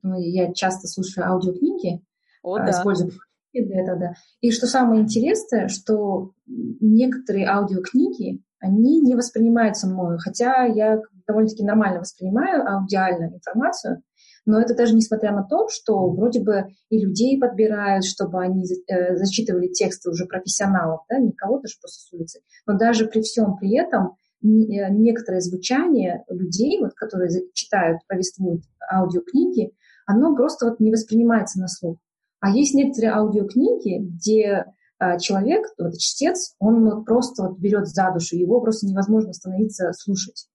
[0.03, 2.03] Я часто слушаю аудиокниги,
[2.43, 2.71] О, а, да.
[2.71, 3.11] использую
[3.53, 4.13] для этого, да.
[4.41, 11.99] И что самое интересное, что некоторые аудиокниги, они не воспринимаются мною, хотя я довольно-таки нормально
[11.99, 14.01] воспринимаю аудиальную информацию,
[14.49, 19.15] но это даже несмотря на то, что вроде бы и людей подбирают, чтобы они э,
[19.15, 22.39] зачитывали тексты уже профессионалов, да, не кого-то же просто с улицы.
[22.65, 29.71] Но даже при всем при этом э, некоторое звучание людей, вот, которые читают, повествуют аудиокниги,
[30.07, 31.99] оно просто вот не воспринимается на слух.
[32.39, 34.65] А есть некоторые аудиокниги, где
[34.99, 39.93] э, человек, вот чтец, он вот просто вот берет за душу, его просто невозможно остановиться
[39.93, 40.47] слушать.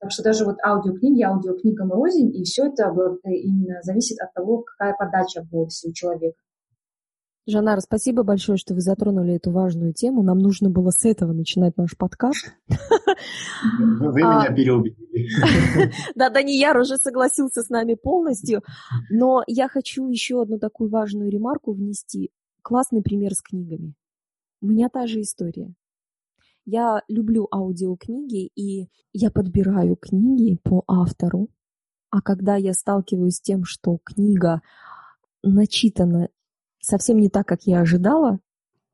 [0.00, 2.92] Так что даже вот аудиокниги, аудиокнига «Морозень», и все это
[3.24, 6.38] именно зависит от того, какая подача в голосе у человека.
[7.50, 10.22] Жанара, спасибо большое, что вы затронули эту важную тему.
[10.22, 12.52] Нам нужно было с этого начинать наш подкаст.
[12.68, 15.30] Вы а, меня переубедили.
[16.14, 18.62] Да, Данияр уже согласился с нами полностью.
[19.08, 22.30] Но я хочу еще одну такую важную ремарку внести.
[22.60, 23.94] Классный пример с книгами.
[24.60, 25.72] У меня та же история.
[26.70, 31.48] Я люблю аудиокниги, и я подбираю книги по автору.
[32.10, 34.60] А когда я сталкиваюсь с тем, что книга
[35.42, 36.28] начитана
[36.78, 38.40] совсем не так, как я ожидала,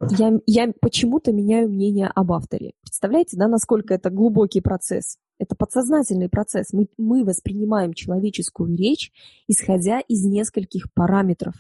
[0.09, 2.75] я, я почему-то меняю мнение об авторе.
[2.83, 5.19] Представляете, да, насколько это глубокий процесс?
[5.41, 6.73] Это подсознательный процесс.
[6.73, 9.11] Мы, мы воспринимаем человеческую речь,
[9.49, 11.57] исходя из нескольких параметров.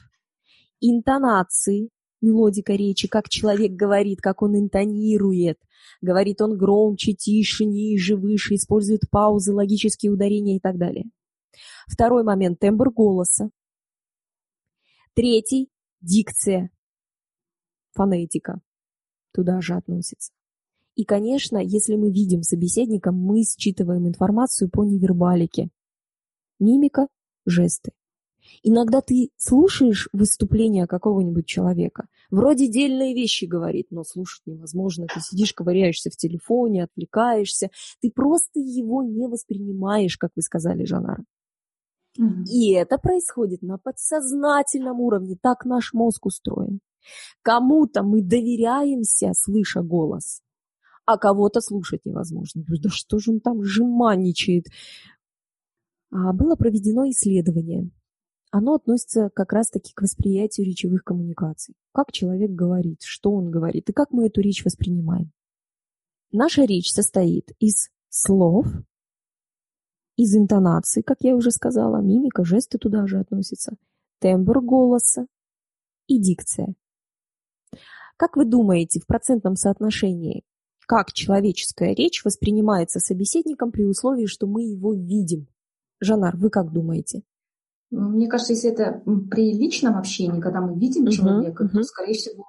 [0.80, 1.90] Интонации,
[2.24, 5.58] мелодика речи, как человек говорит, как он интонирует.
[6.00, 11.04] Говорит он громче, тише, ниже, выше, использует паузы, логические ударения и так далее.
[11.86, 13.50] Второй момент– тембр голоса.
[15.14, 15.68] Третий–
[16.00, 16.70] дикция,
[17.92, 18.60] фонетика.
[19.32, 20.32] Туда же относится.
[20.94, 25.70] И, конечно, если мы видим собеседника, мы считываем информацию по невербалике.
[26.60, 27.08] Мимика,
[27.44, 27.92] жесты.
[28.62, 35.06] Иногда ты слушаешь выступление какого-нибудь человека, вроде дельные вещи говорит, но слушать невозможно.
[35.12, 37.70] Ты сидишь, ковыряешься в телефоне, отвлекаешься.
[38.00, 41.24] Ты просто его не воспринимаешь, как вы сказали, Жанара.
[42.18, 42.44] Mm-hmm.
[42.50, 45.36] И это происходит на подсознательном уровне.
[45.40, 46.80] Так наш мозг устроен.
[47.42, 50.40] Кому-то мы доверяемся, слыша голос,
[51.04, 52.64] а кого-то слушать невозможно.
[52.66, 54.66] Да что же он там жеманничает?
[56.10, 57.90] А было проведено исследование
[58.54, 61.74] оно относится как раз-таки к восприятию речевых коммуникаций.
[61.92, 65.32] Как человек говорит, что он говорит и как мы эту речь воспринимаем.
[66.30, 68.68] Наша речь состоит из слов,
[70.16, 73.76] из интонации, как я уже сказала, мимика, жесты туда же относятся,
[74.20, 75.26] тембр голоса
[76.06, 76.76] и дикция.
[78.16, 80.44] Как вы думаете, в процентном соотношении,
[80.86, 85.48] как человеческая речь воспринимается собеседником при условии, что мы его видим?
[85.98, 87.24] Жанар, вы как думаете?
[87.94, 91.68] Мне кажется, если это при личном общении, когда мы видим uh-huh, человека, uh-huh.
[91.68, 92.44] то, скорее всего,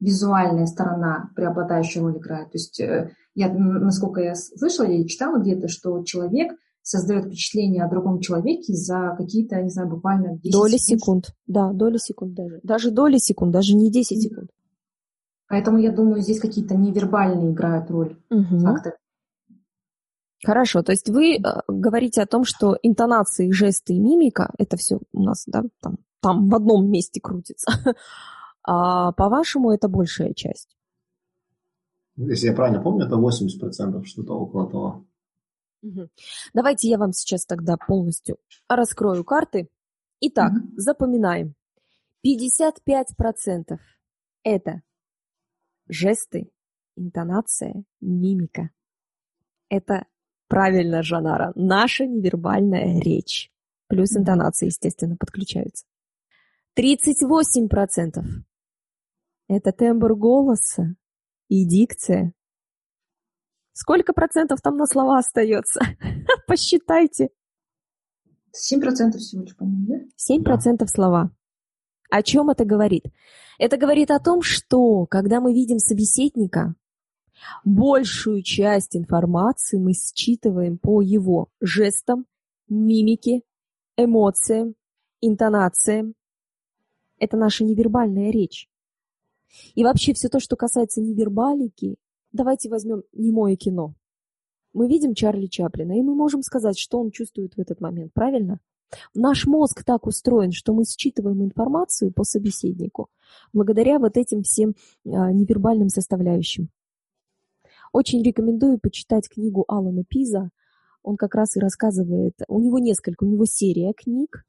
[0.00, 2.50] визуальная сторона преобладающую роль играет.
[2.50, 6.52] То есть э, я, насколько я слышала или читала где-то, что человек
[6.82, 11.26] создает впечатление о другом человеке за какие-то, не знаю, буквально 10 доли секунд.
[11.26, 11.36] секунд.
[11.46, 12.60] Да, доли секунд даже.
[12.62, 14.50] Даже доли секунд, даже не 10 секунд.
[15.48, 18.58] Поэтому я думаю, здесь какие-то невербальные играют роль угу.
[18.58, 18.96] факторы.
[20.44, 25.00] Хорошо, то есть вы э, говорите о том, что интонации, жесты и мимика, это все
[25.12, 27.70] у нас, да, там, там в одном месте крутится.
[28.70, 30.76] А по-вашему, это большая часть?
[32.16, 35.06] Если я правильно помню, это 80%, что-то около того.
[36.52, 38.36] Давайте я вам сейчас тогда полностью
[38.68, 39.70] раскрою карты.
[40.20, 40.72] Итак, угу.
[40.76, 41.54] запоминаем.
[42.26, 43.78] 55%
[44.42, 44.82] это
[45.88, 46.50] жесты,
[46.96, 48.70] интонация, мимика.
[49.70, 50.06] Это
[50.48, 53.50] правильно, Жанара, наша невербальная речь.
[53.86, 55.86] Плюс интонации, естественно, подключаются.
[56.78, 58.22] 38%
[59.48, 60.94] это тембр голоса
[61.48, 62.34] и дикция.
[63.72, 65.80] Сколько процентов там на слова остается?
[66.46, 67.30] Посчитайте.
[68.54, 70.00] 7% всего лишь, по-моему, да?
[70.34, 70.86] 7% да.
[70.86, 71.30] слова.
[72.10, 73.04] О чем это говорит?
[73.58, 76.74] Это говорит о том, что когда мы видим собеседника,
[77.64, 82.26] большую часть информации мы считываем по его жестам,
[82.68, 83.42] мимике,
[83.96, 84.74] эмоциям,
[85.20, 86.14] интонациям.
[87.18, 88.68] Это наша невербальная речь.
[89.74, 91.96] И вообще все то, что касается невербалики,
[92.32, 93.94] давайте возьмем немое кино.
[94.72, 98.60] Мы видим Чарли Чаплина, и мы можем сказать, что он чувствует в этот момент, правильно?
[99.14, 103.08] Наш мозг так устроен, что мы считываем информацию по собеседнику
[103.52, 104.74] благодаря вот этим всем
[105.06, 106.70] а, невербальным составляющим.
[107.92, 110.50] Очень рекомендую почитать книгу Алана Пиза.
[111.02, 114.44] Он как раз и рассказывает, у него несколько, у него серия книг,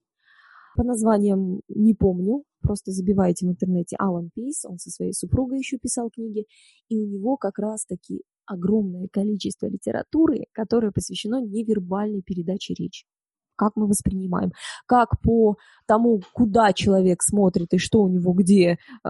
[0.76, 5.78] по названиям не помню, просто забивайте в интернете Алан Пис, он со своей супругой еще
[5.78, 6.46] писал книги,
[6.90, 13.06] и у него как раз-таки огромное количество литературы, которое посвящено невербальной передаче речи
[13.56, 14.54] как мы воспринимаем,
[14.86, 19.10] как по тому, куда человек смотрит и что у него где э,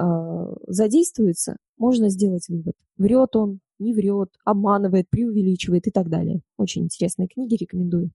[0.65, 2.73] задействуется, можно сделать вывод.
[2.97, 6.41] Врет он, не врет, обманывает, преувеличивает и так далее.
[6.57, 8.11] Очень интересные книги, рекомендую.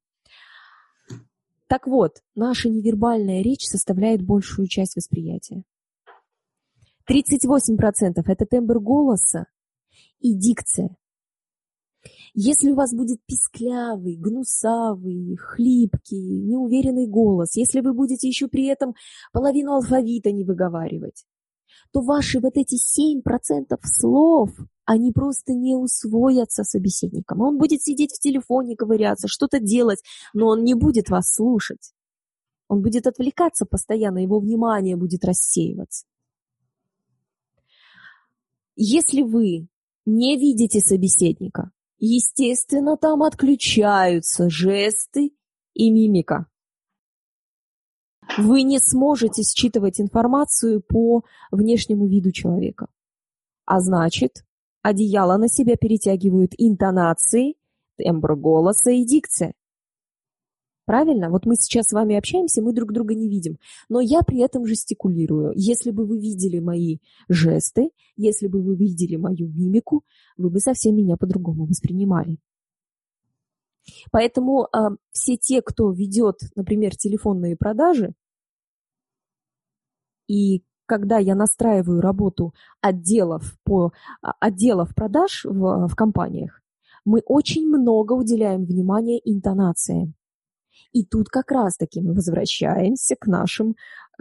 [1.67, 5.65] Так вот, наша невербальная речь составляет большую часть восприятия.
[7.09, 9.47] 38% это тембр голоса
[10.21, 10.97] и дикция.
[12.35, 18.95] Если у вас будет писклявый, гнусавый, хлипкий, неуверенный голос, если вы будете еще при этом
[19.33, 21.25] половину алфавита не выговаривать,
[21.95, 24.51] то ваши вот эти 7% слов,
[24.85, 27.41] они просто не усвоятся собеседником.
[27.41, 30.03] Он будет сидеть в телефоне, ковыряться, что-то делать,
[30.35, 31.95] но он не будет вас слушать.
[32.67, 36.05] Он будет отвлекаться постоянно, его внимание будет рассеиваться.
[38.75, 39.69] Если вы
[40.05, 45.31] не видите собеседника, естественно, там отключаются жесты
[45.75, 46.49] и мимика.
[48.39, 52.89] Вы не сможете считывать информацию по внешнему виду человека.
[53.65, 54.45] А значит,
[54.83, 57.55] одеяло на себя перетягивают интонации,
[57.97, 59.55] тембр голоса и дикция.
[60.87, 61.31] Правильно?
[61.31, 63.57] Вот мы сейчас с вами общаемся, мы друг друга не видим.
[63.89, 65.53] Но я при этом жестикулирую.
[65.55, 66.99] Если бы вы видели мои
[67.29, 70.05] жесты, если бы вы видели мою мимику,
[70.37, 72.39] вы бы совсем меня по-другому воспринимали.
[74.11, 74.79] Поэтому э,
[75.11, 78.15] все те, кто ведет, например, телефонные продажи,
[80.27, 83.93] и когда я настраиваю работу отделов, по,
[84.23, 86.61] а, отделов продаж в, в компаниях,
[87.05, 90.15] мы очень много уделяем внимания интонациям.
[90.93, 93.77] И тут как раз-таки мы возвращаемся к нашим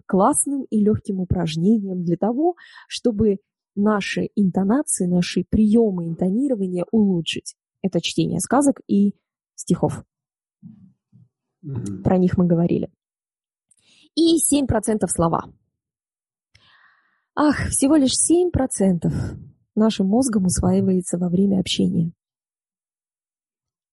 [0.05, 2.55] классным и легким упражнениям для того,
[2.87, 3.39] чтобы
[3.75, 7.55] наши интонации, наши приемы интонирования улучшить.
[7.81, 9.15] Это чтение сказок и
[9.55, 10.03] стихов.
[12.03, 12.89] Про них мы говорили.
[14.15, 15.51] И 7% слова.
[17.35, 19.11] Ах, всего лишь 7%
[19.75, 22.11] нашим мозгом усваивается во время общения.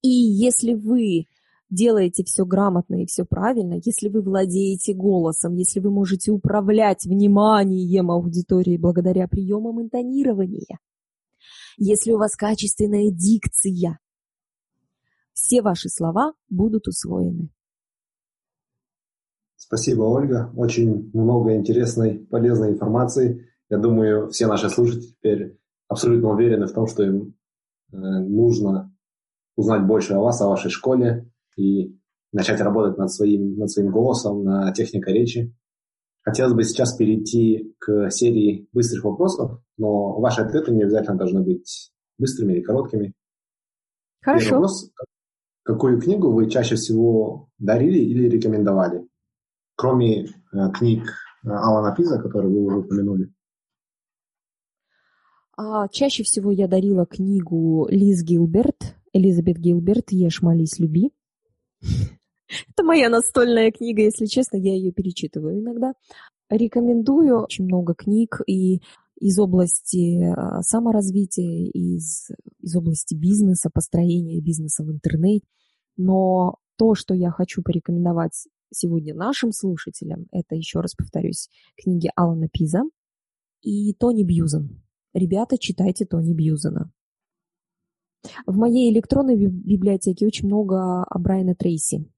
[0.03, 1.27] И если вы
[1.70, 8.11] делаете все грамотно и все правильно, если вы владеете голосом, если вы можете управлять вниманием
[8.11, 10.78] аудитории благодаря приемам интонирования,
[11.78, 13.99] если у вас качественная дикция,
[15.32, 17.51] все ваши слова будут усвоены.
[19.57, 20.51] Спасибо, Ольга.
[20.57, 23.47] Очень много интересной, полезной информации.
[23.69, 27.36] Я думаю, все наши слушатели теперь абсолютно уверены в том, что им
[27.93, 28.94] э, нужно
[29.57, 31.97] узнать больше о вас, о вашей школе и
[32.32, 35.55] начать работать над своим, над своим голосом, на техникой речи.
[36.23, 41.93] Хотелось бы сейчас перейти к серии быстрых вопросов, но ваши ответы не обязательно должны быть
[42.19, 43.15] быстрыми или короткими.
[44.23, 44.44] Хорошо.
[44.44, 44.90] Первый вопрос.
[45.62, 49.07] Какую книгу вы чаще всего дарили или рекомендовали?
[49.77, 50.28] Кроме э,
[50.74, 51.05] книг
[51.45, 53.32] э, Алана Пиза, которые вы уже упомянули.
[55.57, 61.12] А, чаще всего я дарила книгу Лиз Гилберт, Элизабет Гилберт «Ешь, молись, люби».
[61.81, 65.93] Это моя настольная книга, если честно, я ее перечитываю иногда.
[66.49, 68.81] Рекомендую очень много книг и
[69.20, 75.47] из области а, саморазвития, из, из области бизнеса, построения бизнеса в интернете.
[75.97, 82.48] Но то, что я хочу порекомендовать сегодня нашим слушателям, это, еще раз повторюсь, книги Алана
[82.48, 82.82] Пиза
[83.60, 84.82] и Тони Бьюзен.
[85.12, 86.90] Ребята, читайте Тони Бьюзена.
[88.47, 92.10] В моей электронной библиотеке очень много Брайана Трейси.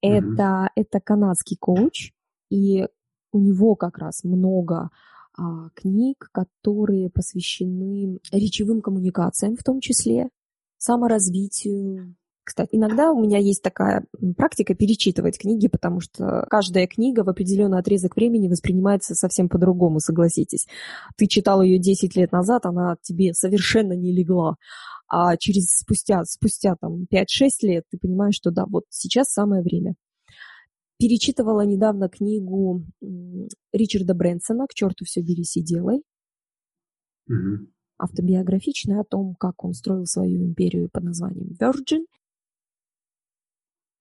[0.00, 0.68] Это, mm-hmm.
[0.76, 2.12] это канадский коуч,
[2.50, 2.86] и
[3.32, 4.90] у него как раз много
[5.74, 10.28] книг, которые посвящены речевым коммуникациям в том числе,
[10.78, 12.16] саморазвитию.
[12.42, 14.04] Кстати, иногда у меня есть такая
[14.36, 20.66] практика перечитывать книги, потому что каждая книга в определенный отрезок времени воспринимается совсем по-другому, согласитесь.
[21.16, 24.56] Ты читал ее 10 лет назад, она тебе совершенно не легла
[25.10, 27.26] а через спустя, спустя там 5-6
[27.62, 29.96] лет ты понимаешь, что да, вот сейчас самое время.
[31.00, 32.84] Перечитывала недавно книгу
[33.72, 36.02] Ричарда Брэнсона «К черту все берись и делай».
[37.26, 37.68] Угу.
[37.96, 42.04] Автобиографичная о том, как он строил свою империю под названием Virgin.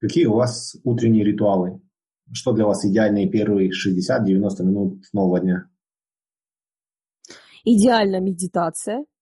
[0.02, 1.82] Какие у вас утренние ритуалы?
[2.34, 5.70] Что для вас идеальные первые 60-90 минут нового дня?
[7.64, 9.06] Идеально медитация–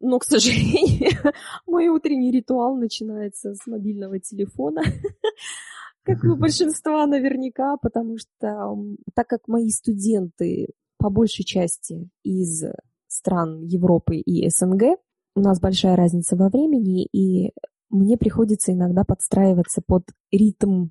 [0.00, 1.10] но, к сожалению,
[1.66, 4.82] мой утренний ритуал начинается с мобильного телефона,
[6.04, 8.76] как у большинства наверняка, потому что
[9.14, 10.68] так как мои студенты
[10.98, 12.64] по большей части из
[13.08, 14.98] стран Европы и СНГ,
[15.34, 17.52] у нас большая разница во времени, и
[17.88, 20.88] мне приходится иногда подстраиваться под ритм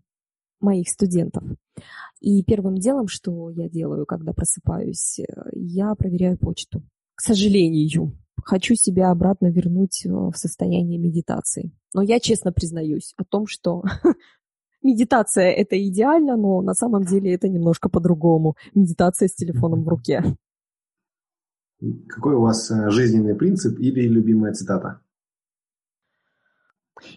[0.59, 1.43] моих студентов.
[2.19, 5.19] И первым делом, что я делаю, когда просыпаюсь,
[5.53, 6.83] я проверяю почту.
[7.15, 11.71] К сожалению, хочу себя обратно вернуть э, в состояние медитации.
[11.93, 13.83] Но я честно признаюсь о том, что
[14.81, 18.55] медитация это идеально, но на самом деле это немножко по-другому.
[18.73, 20.23] Медитация с телефоном в руке.
[22.07, 25.01] Какой у вас э, жизненный принцип или любимая цитата?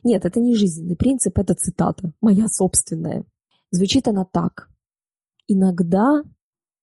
[0.05, 3.25] Нет, это не жизненный принцип, это цитата, моя собственная.
[3.71, 4.69] Звучит она так.
[5.49, 6.23] Иногда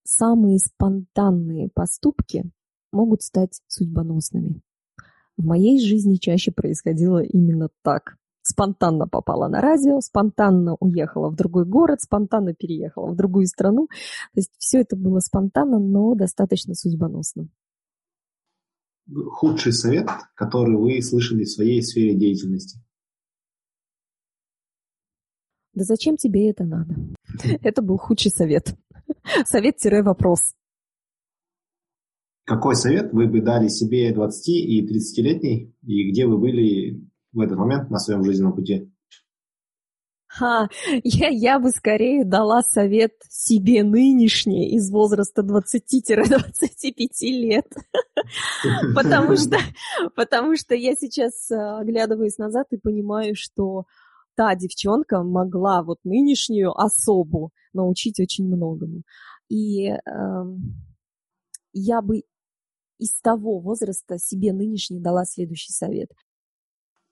[0.03, 2.51] самые спонтанные поступки
[2.91, 4.61] могут стать судьбоносными.
[5.37, 8.17] В моей жизни чаще происходило именно так.
[8.49, 13.87] Спонтанно попала на радио, спонтанно уехала в другой город, спонтанно переехала в другую страну.
[14.33, 17.47] То есть все это было спонтанно, но достаточно судьбоносно.
[19.07, 22.79] Худший совет, который вы слышали в своей сфере деятельности?
[25.75, 26.95] Да зачем тебе это надо?
[27.61, 28.75] Это был худший совет.
[29.45, 30.55] Совет-вопрос.
[32.45, 37.57] Какой совет вы бы дали себе 20- и 30-летней, и где вы были в этот
[37.57, 38.91] момент на своем жизненном пути?
[40.31, 40.69] Ха,
[41.03, 47.65] я, я бы скорее дала совет себе нынешней из возраста 20-25 лет.
[48.95, 49.57] потому, что,
[50.15, 53.85] потому что я сейчас э, оглядываюсь назад и понимаю, что
[54.35, 59.01] та девчонка могла вот нынешнюю особу научить очень многому.
[59.49, 59.97] И э,
[61.73, 62.21] я бы
[62.99, 66.09] из того возраста себе нынешний дала следующий совет.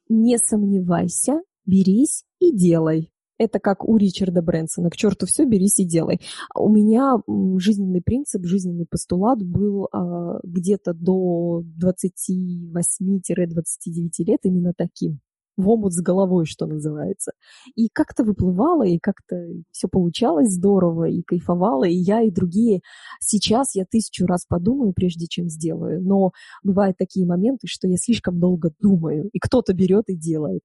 [0.10, 3.12] Не сомневайся, берись и делай.
[3.38, 4.90] Это как у Ричарда Брэнсона.
[4.90, 6.20] К черту все, берись и делай.
[6.56, 7.18] У меня
[7.58, 15.20] жизненный принцип, жизненный постулат был э, где-то до 28-29 лет именно таким
[15.58, 17.32] в омут с головой, что называется.
[17.76, 19.36] И как-то выплывало, и как-то
[19.72, 22.82] все получалось здорово, и кайфовало, и я, и другие.
[23.20, 26.32] Сейчас я тысячу раз подумаю, прежде чем сделаю, но
[26.64, 30.62] бывают такие моменты, что я слишком долго думаю, и кто-то берет и делает.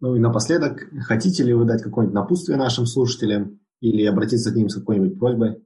[0.00, 4.68] Ну и напоследок, хотите ли вы дать какое-нибудь напутствие нашим слушателям или обратиться к ним
[4.68, 5.64] с какой-нибудь просьбой?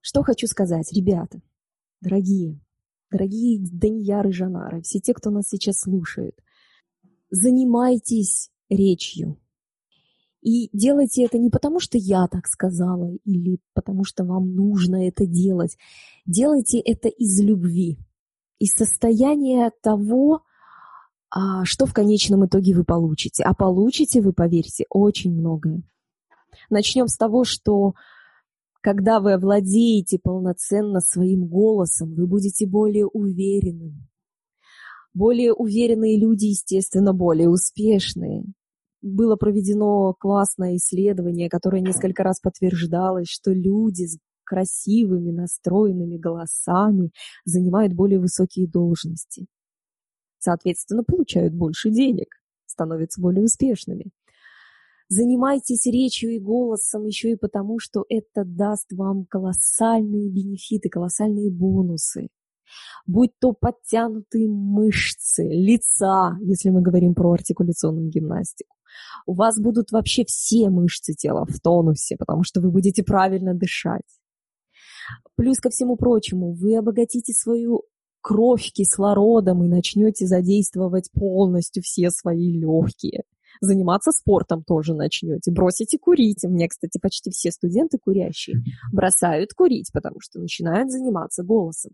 [0.00, 1.40] Что хочу сказать, ребята,
[2.00, 2.60] дорогие,
[3.10, 6.38] дорогие Данияры Жанары, все те, кто нас сейчас слушает–
[7.32, 9.38] занимайтесь речью.
[10.42, 15.24] И делайте это не потому, что я так сказала, или потому что вам нужно это
[15.24, 15.78] делать.
[16.26, 17.98] Делайте это из любви,
[18.58, 20.42] из состояния того,
[21.30, 23.44] а, что в конечном итоге вы получите.
[23.44, 25.82] А получите вы, поверьте, очень многое.
[26.70, 27.94] Начнем с того, что
[28.82, 34.08] когда вы овладеете полноценно своим голосом, вы будете более уверенным.
[35.14, 38.44] Более уверенные люди, естественно, более успешные.
[39.02, 47.10] Было проведено классное исследование, которое несколько раз подтверждалось, что люди с красивыми, настроенными голосами
[47.44, 49.46] занимают более высокие должности.
[50.38, 52.28] Соответственно, получают больше денег,
[52.66, 54.10] становятся более успешными.
[55.08, 62.28] Занимайтесь речью и голосом еще и потому, что это даст вам колоссальные бенефиты, колоссальные бонусы.
[63.06, 68.74] Будь то подтянутые мышцы лица, если мы говорим про артикуляционную гимнастику.
[69.26, 74.02] У вас будут вообще все мышцы тела в тонусе, потому что вы будете правильно дышать.
[75.36, 77.82] Плюс ко всему прочему, вы обогатите свою
[78.20, 83.24] кровь кислородом и начнете задействовать полностью все свои легкие
[83.60, 86.44] заниматься спортом тоже начнете, бросите курить.
[86.44, 88.56] У меня, кстати, почти все студенты курящие
[88.92, 91.92] бросают курить, потому что начинают заниматься голосом.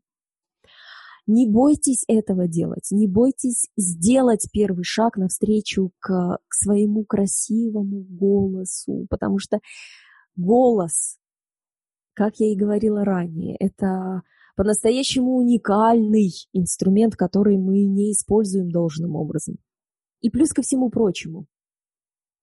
[1.28, 9.06] Не бойтесь этого делать, не бойтесь сделать первый шаг навстречу к, к своему красивому голосу,
[9.10, 9.60] потому что
[10.36, 11.18] голос,
[12.14, 14.22] как я и говорила ранее, это
[14.56, 19.58] по-настоящему уникальный инструмент, который мы не используем должным образом.
[20.22, 21.44] И плюс ко всему прочему,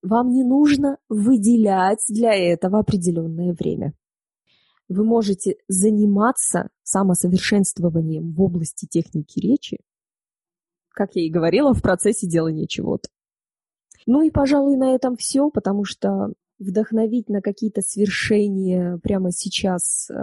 [0.00, 3.94] вам не нужно выделять для этого определенное время.
[4.88, 9.78] Вы можете заниматься самосовершенствованием в области техники речи,
[10.90, 13.08] как я и говорила, в процессе делания чего-то.
[14.06, 20.14] Ну и, пожалуй, на этом все, потому что вдохновить на какие-то свершения прямо сейчас э,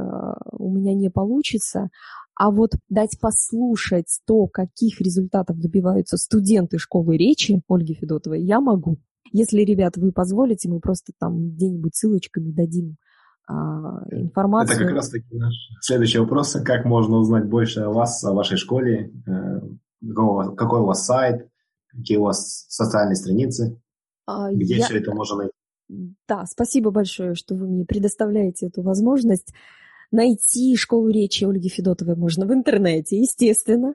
[0.51, 1.89] у меня не получится,
[2.35, 8.97] а вот дать послушать то, каких результатов добиваются студенты школы речи Ольги Федотовой, я могу.
[9.31, 12.97] Если, ребят, вы позволите, мы просто там где-нибудь ссылочками дадим
[13.49, 14.77] информацию.
[14.77, 16.53] Это как раз таки наш следующий вопрос.
[16.65, 19.11] Как можно узнать больше о вас, о вашей школе?
[19.27, 19.59] Э,
[20.55, 21.49] какой, у вас сайт?
[21.87, 23.79] Какие у вас социальные страницы?
[24.25, 24.85] А, Где я...
[24.85, 25.53] все это можно найти?
[26.27, 29.53] Да, спасибо большое, что вы мне предоставляете эту возможность.
[30.11, 33.93] Найти школу речи Ольги Федотовой можно в интернете, естественно.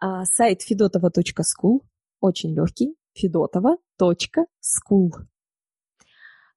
[0.00, 1.80] А, сайт fedotova.school,
[2.20, 5.10] очень легкий, fedotova.school.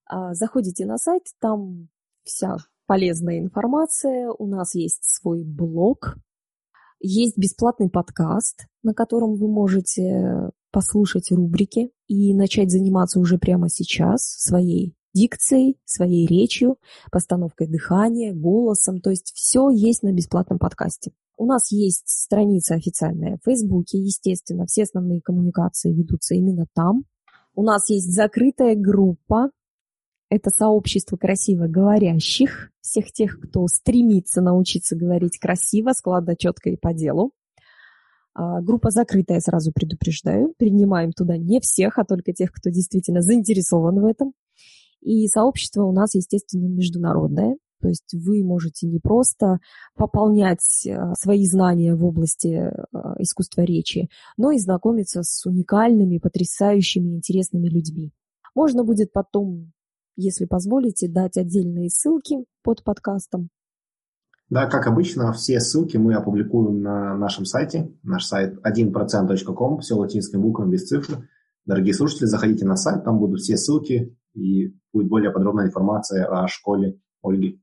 [0.05, 1.89] А, заходите на сайт, там
[2.25, 2.57] вся
[2.87, 4.31] полезная информация.
[4.31, 6.17] У нас есть свой блог,
[6.99, 14.23] есть бесплатный подкаст, на котором вы можете послушать рубрики и начать заниматься уже прямо сейчас
[14.23, 16.77] своей дикцией, своей речью,
[17.11, 18.99] постановкой дыхания, голосом.
[18.99, 21.11] То есть все есть на бесплатном подкасте.
[21.37, 27.05] У нас есть страница официальная в Фейсбуке, естественно, все основные коммуникации ведутся именно там.
[27.55, 29.51] У нас есть закрытая группа,
[30.35, 36.93] это сообщество красиво говорящих, всех тех, кто стремится научиться говорить красиво, складно, четко и по
[36.93, 37.31] делу.
[38.33, 40.53] А, группа закрытая, сразу предупреждаю.
[40.57, 44.33] Принимаем туда не всех, а только тех, кто действительно заинтересован в этом.
[45.01, 47.57] И сообщество у нас, естественно, международное.
[47.81, 49.59] То есть вы можете не просто
[49.95, 52.71] пополнять э, свои знания в области э,
[53.19, 58.11] искусства речи, но и знакомиться с уникальными, потрясающими, интересными людьми.
[58.55, 59.71] Можно будет потом,
[60.15, 63.49] если позволите, дать отдельные ссылки под подкастом.
[64.49, 67.91] Да, как обычно, все ссылки мы опубликуем на нашем сайте.
[68.03, 71.27] Наш сайт 1%.com, все латинскими буквами без цифр.
[71.65, 76.47] Дорогие слушатели, заходите на сайт, там будут все ссылки и будет более подробная информация о
[76.47, 77.59] школе Ольги.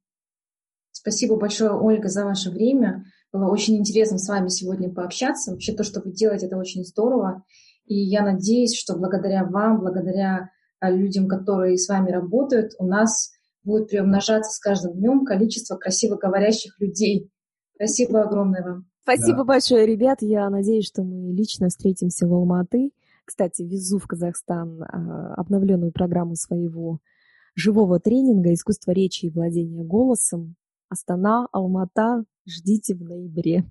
[0.91, 3.05] Спасибо большое, Ольга, за ваше время.
[3.33, 5.53] Было очень интересно с вами сегодня пообщаться.
[5.53, 7.45] Вообще то, что вы делаете, это очень здорово.
[7.87, 10.51] И я надеюсь, что благодаря вам, благодаря
[10.91, 13.33] людям, которые с вами работают, у нас
[13.65, 17.31] будет приумножаться с каждым днем количество красиво говорящих людей.
[17.75, 18.87] Спасибо огромное вам.
[19.03, 19.45] Спасибо да.
[19.45, 20.19] большое, ребят.
[20.21, 22.93] Я надеюсь, что мы лично встретимся в Алматы.
[23.25, 27.01] Кстати, везу в Казахстан а, обновленную программу своего
[27.55, 30.57] живого тренинга «Искусство речи и владения голосом».
[30.89, 32.25] Астана, Алмата.
[32.47, 33.65] Ждите в ноябре.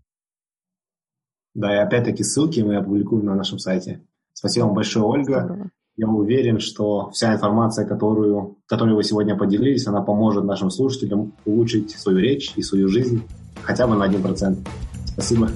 [1.54, 4.02] Да, и опять-таки ссылки мы опубликуем на нашем сайте.
[4.34, 5.44] Спасибо вам большое, Ольга.
[5.46, 5.72] Здорово.
[6.02, 11.92] Я уверен, что вся информация, которую, которой вы сегодня поделились, она поможет нашим слушателям улучшить
[11.92, 13.22] свою речь и свою жизнь
[13.62, 14.68] хотя бы на 1%.
[15.06, 15.52] Спасибо.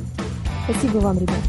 [0.65, 1.39] Спасибо вам, ребят.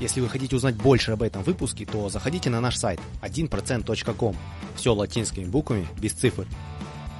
[0.00, 4.36] Если вы хотите узнать больше об этом выпуске, то заходите на наш сайт 1%.com.
[4.76, 6.46] Все латинскими буквами, без цифр.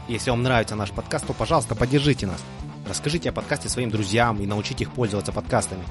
[0.08, 2.42] Если вам нравится наш подкаст, то, пожалуйста, поддержите нас.
[2.88, 5.82] Расскажите о подкасте своим друзьям и научите их пользоваться подкастами.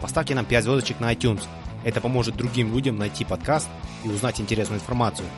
[0.00, 1.42] Поставьте нам 5 звездочек на iTunes.
[1.84, 3.68] Это поможет другим людям найти подкаст
[4.04, 5.28] и узнать интересную информацию.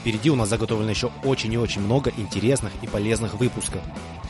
[0.00, 3.80] Впереди у нас заготовлено еще очень и очень много интересных и полезных выпусков.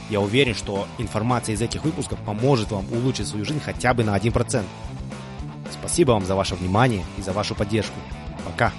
[0.09, 4.17] Я уверен, что информация из этих выпусков поможет вам улучшить свою жизнь хотя бы на
[4.17, 4.65] 1%.
[5.71, 7.99] Спасибо вам за ваше внимание и за вашу поддержку.
[8.45, 8.73] Пока!